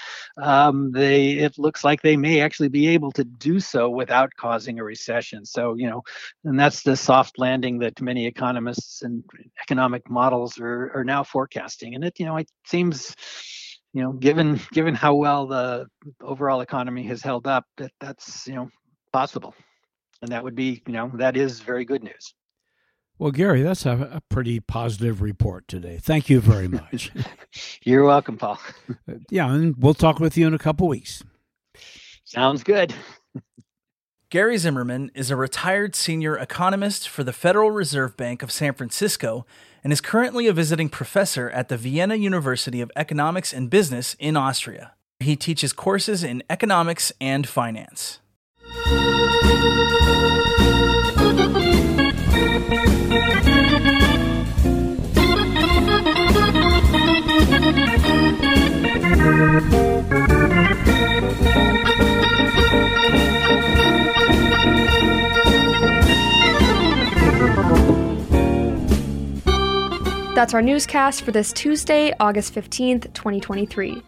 um, 0.41 0.91
they 0.91 1.31
it 1.31 1.59
looks 1.59 1.83
like 1.83 2.01
they 2.01 2.17
may 2.17 2.39
actually 2.39 2.69
be 2.69 2.87
able 2.87 3.11
to 3.11 3.23
do 3.23 3.59
so 3.59 3.89
without 3.89 4.31
causing 4.37 4.79
a 4.79 4.83
recession. 4.83 5.45
So, 5.45 5.75
you 5.75 5.89
know, 5.89 6.03
and 6.45 6.59
that's 6.59 6.81
the 6.81 6.95
soft 6.95 7.37
landing 7.37 7.79
that 7.79 8.01
many 8.01 8.25
economists 8.79 9.01
and 9.01 9.23
economic 9.61 10.09
models 10.09 10.59
are 10.59 10.91
are 10.95 11.03
now 11.03 11.23
forecasting. 11.23 11.95
And 11.95 12.03
it, 12.03 12.19
you 12.19 12.25
know, 12.25 12.37
it 12.37 12.49
seems 12.65 13.15
you 13.93 14.03
know, 14.03 14.13
given 14.13 14.59
given 14.71 14.95
how 14.95 15.15
well 15.15 15.47
the 15.47 15.87
overall 16.21 16.61
economy 16.61 17.03
has 17.03 17.21
held 17.21 17.47
up, 17.47 17.65
that 17.77 17.91
that's 17.99 18.47
you 18.47 18.55
know 18.55 18.69
possible, 19.11 19.53
and 20.21 20.31
that 20.31 20.43
would 20.43 20.55
be 20.55 20.81
you 20.85 20.93
know 20.93 21.11
that 21.15 21.37
is 21.37 21.59
very 21.59 21.85
good 21.85 22.03
news. 22.03 22.33
Well, 23.17 23.31
Gary, 23.31 23.63
that's 23.63 23.85
a, 23.85 24.09
a 24.13 24.21
pretty 24.33 24.61
positive 24.61 25.21
report 25.21 25.67
today. 25.67 25.99
Thank 26.01 26.29
you 26.29 26.39
very 26.39 26.67
much. 26.81 27.11
You're 27.83 28.05
welcome, 28.05 28.37
Paul. 28.37 28.59
yeah, 29.29 29.53
and 29.53 29.75
we'll 29.77 29.93
talk 29.93 30.19
with 30.19 30.37
you 30.37 30.47
in 30.47 30.53
a 30.53 30.59
couple 30.59 30.87
weeks. 30.87 31.23
Sounds 32.23 32.63
good. 32.63 32.93
Gary 34.31 34.59
Zimmerman 34.59 35.09
is 35.15 35.31
a 35.31 35.35
retired 35.35 35.95
senior 35.95 36.37
economist 36.37 37.09
for 37.09 37.23
the 37.23 37.33
Federal 37.33 37.71
Reserve 37.71 38.15
Bank 38.15 38.43
of 38.43 38.51
San 38.51 38.75
Francisco 38.75 39.43
and 39.83 39.91
is 39.91 40.01
currently 40.01 40.45
a 40.45 40.53
visiting 40.53 40.87
professor 40.87 41.49
at 41.49 41.67
the 41.67 41.77
Vienna 41.77 42.13
University 42.13 42.79
of 42.79 42.91
Economics 42.95 43.51
and 43.51 43.71
Business 43.71 44.15
in 44.19 44.37
Austria. 44.37 44.93
He 45.19 45.35
teaches 45.35 45.73
courses 45.73 46.23
in 46.23 46.43
economics 46.47 47.11
and 47.19 47.49
finance. 47.49 48.19
That's 70.39 70.53
our 70.53 70.61
newscast 70.61 71.23
for 71.23 71.33
this 71.33 71.51
Tuesday, 71.51 72.13
August 72.17 72.55
15th, 72.55 73.13
2023. 73.13 74.01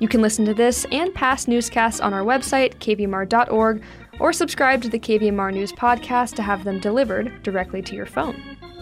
You 0.00 0.08
can 0.08 0.20
listen 0.20 0.44
to 0.46 0.52
this 0.52 0.84
and 0.90 1.14
past 1.14 1.46
newscasts 1.46 2.00
on 2.00 2.12
our 2.12 2.24
website, 2.24 2.74
kvmr.org, 2.78 3.84
or 4.18 4.32
subscribe 4.32 4.82
to 4.82 4.88
the 4.88 4.98
KVMR 4.98 5.54
News 5.54 5.72
Podcast 5.72 6.34
to 6.34 6.42
have 6.42 6.64
them 6.64 6.80
delivered 6.80 7.40
directly 7.44 7.82
to 7.82 7.94
your 7.94 8.04
phone. 8.04 8.34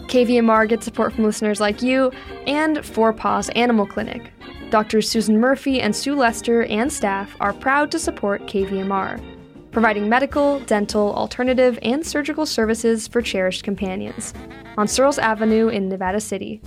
KVMR 0.07 0.67
gets 0.67 0.83
support 0.83 1.13
from 1.13 1.25
listeners 1.25 1.61
like 1.61 1.83
you 1.83 2.11
and 2.47 2.83
Four 2.83 3.13
Paws 3.13 3.49
Animal 3.49 3.85
Clinic. 3.85 4.31
Doctors 4.71 5.07
Susan 5.07 5.39
Murphy 5.39 5.81
and 5.81 5.95
Sue 5.95 6.15
Lester 6.15 6.63
and 6.63 6.91
staff 6.91 7.37
are 7.39 7.53
proud 7.53 7.91
to 7.91 7.99
support 7.99 8.47
KVMR, 8.47 9.21
providing 9.69 10.09
medical, 10.09 10.59
dental, 10.61 11.13
alternative, 11.13 11.77
and 11.83 12.03
surgical 12.03 12.47
services 12.47 13.07
for 13.07 13.21
cherished 13.21 13.63
companions 13.63 14.33
on 14.75 14.87
Searles 14.87 15.19
Avenue 15.19 15.67
in 15.67 15.87
Nevada 15.87 16.19
City 16.19 16.63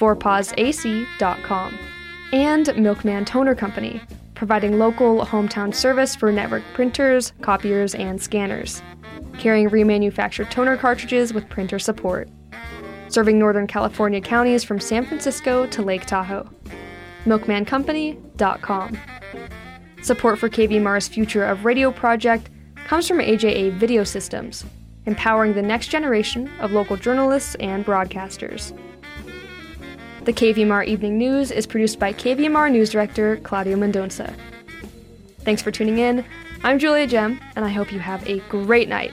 fourpawsac.com, 0.00 1.78
and 2.32 2.76
Milkman 2.76 3.24
Toner 3.26 3.54
Company, 3.54 4.00
providing 4.34 4.78
local 4.78 5.26
hometown 5.26 5.74
service 5.74 6.16
for 6.16 6.32
network 6.32 6.62
printers, 6.72 7.34
copiers, 7.42 7.94
and 7.94 8.20
scanners, 8.20 8.82
carrying 9.38 9.68
remanufactured 9.68 10.50
toner 10.50 10.78
cartridges 10.78 11.34
with 11.34 11.48
printer 11.50 11.78
support, 11.78 12.30
serving 13.08 13.38
Northern 13.38 13.66
California 13.66 14.20
counties 14.20 14.64
from 14.64 14.80
San 14.80 15.04
Francisco 15.04 15.66
to 15.66 15.82
Lake 15.82 16.06
Tahoe. 16.06 16.48
MilkmanCompany.com. 17.26 18.98
Support 20.02 20.38
for 20.38 20.48
KVMR's 20.48 21.08
Future 21.08 21.44
of 21.44 21.66
Radio 21.66 21.90
project 21.90 22.48
comes 22.86 23.06
from 23.06 23.18
AJA 23.18 23.72
Video 23.72 24.04
Systems, 24.04 24.64
empowering 25.04 25.52
the 25.52 25.60
next 25.60 25.88
generation 25.88 26.50
of 26.60 26.72
local 26.72 26.96
journalists 26.96 27.56
and 27.56 27.84
broadcasters. 27.84 28.74
The 30.30 30.52
KVMR 30.52 30.86
Evening 30.86 31.18
News 31.18 31.50
is 31.50 31.66
produced 31.66 31.98
by 31.98 32.12
KVMR 32.12 32.70
News 32.70 32.90
Director 32.90 33.38
Claudio 33.38 33.76
Mendonça. 33.76 34.32
Thanks 35.40 35.60
for 35.60 35.72
tuning 35.72 35.98
in. 35.98 36.24
I'm 36.62 36.78
Julia 36.78 37.08
Gem, 37.08 37.40
and 37.56 37.64
I 37.64 37.68
hope 37.70 37.92
you 37.92 37.98
have 37.98 38.24
a 38.28 38.38
great 38.48 38.88
night. 38.88 39.12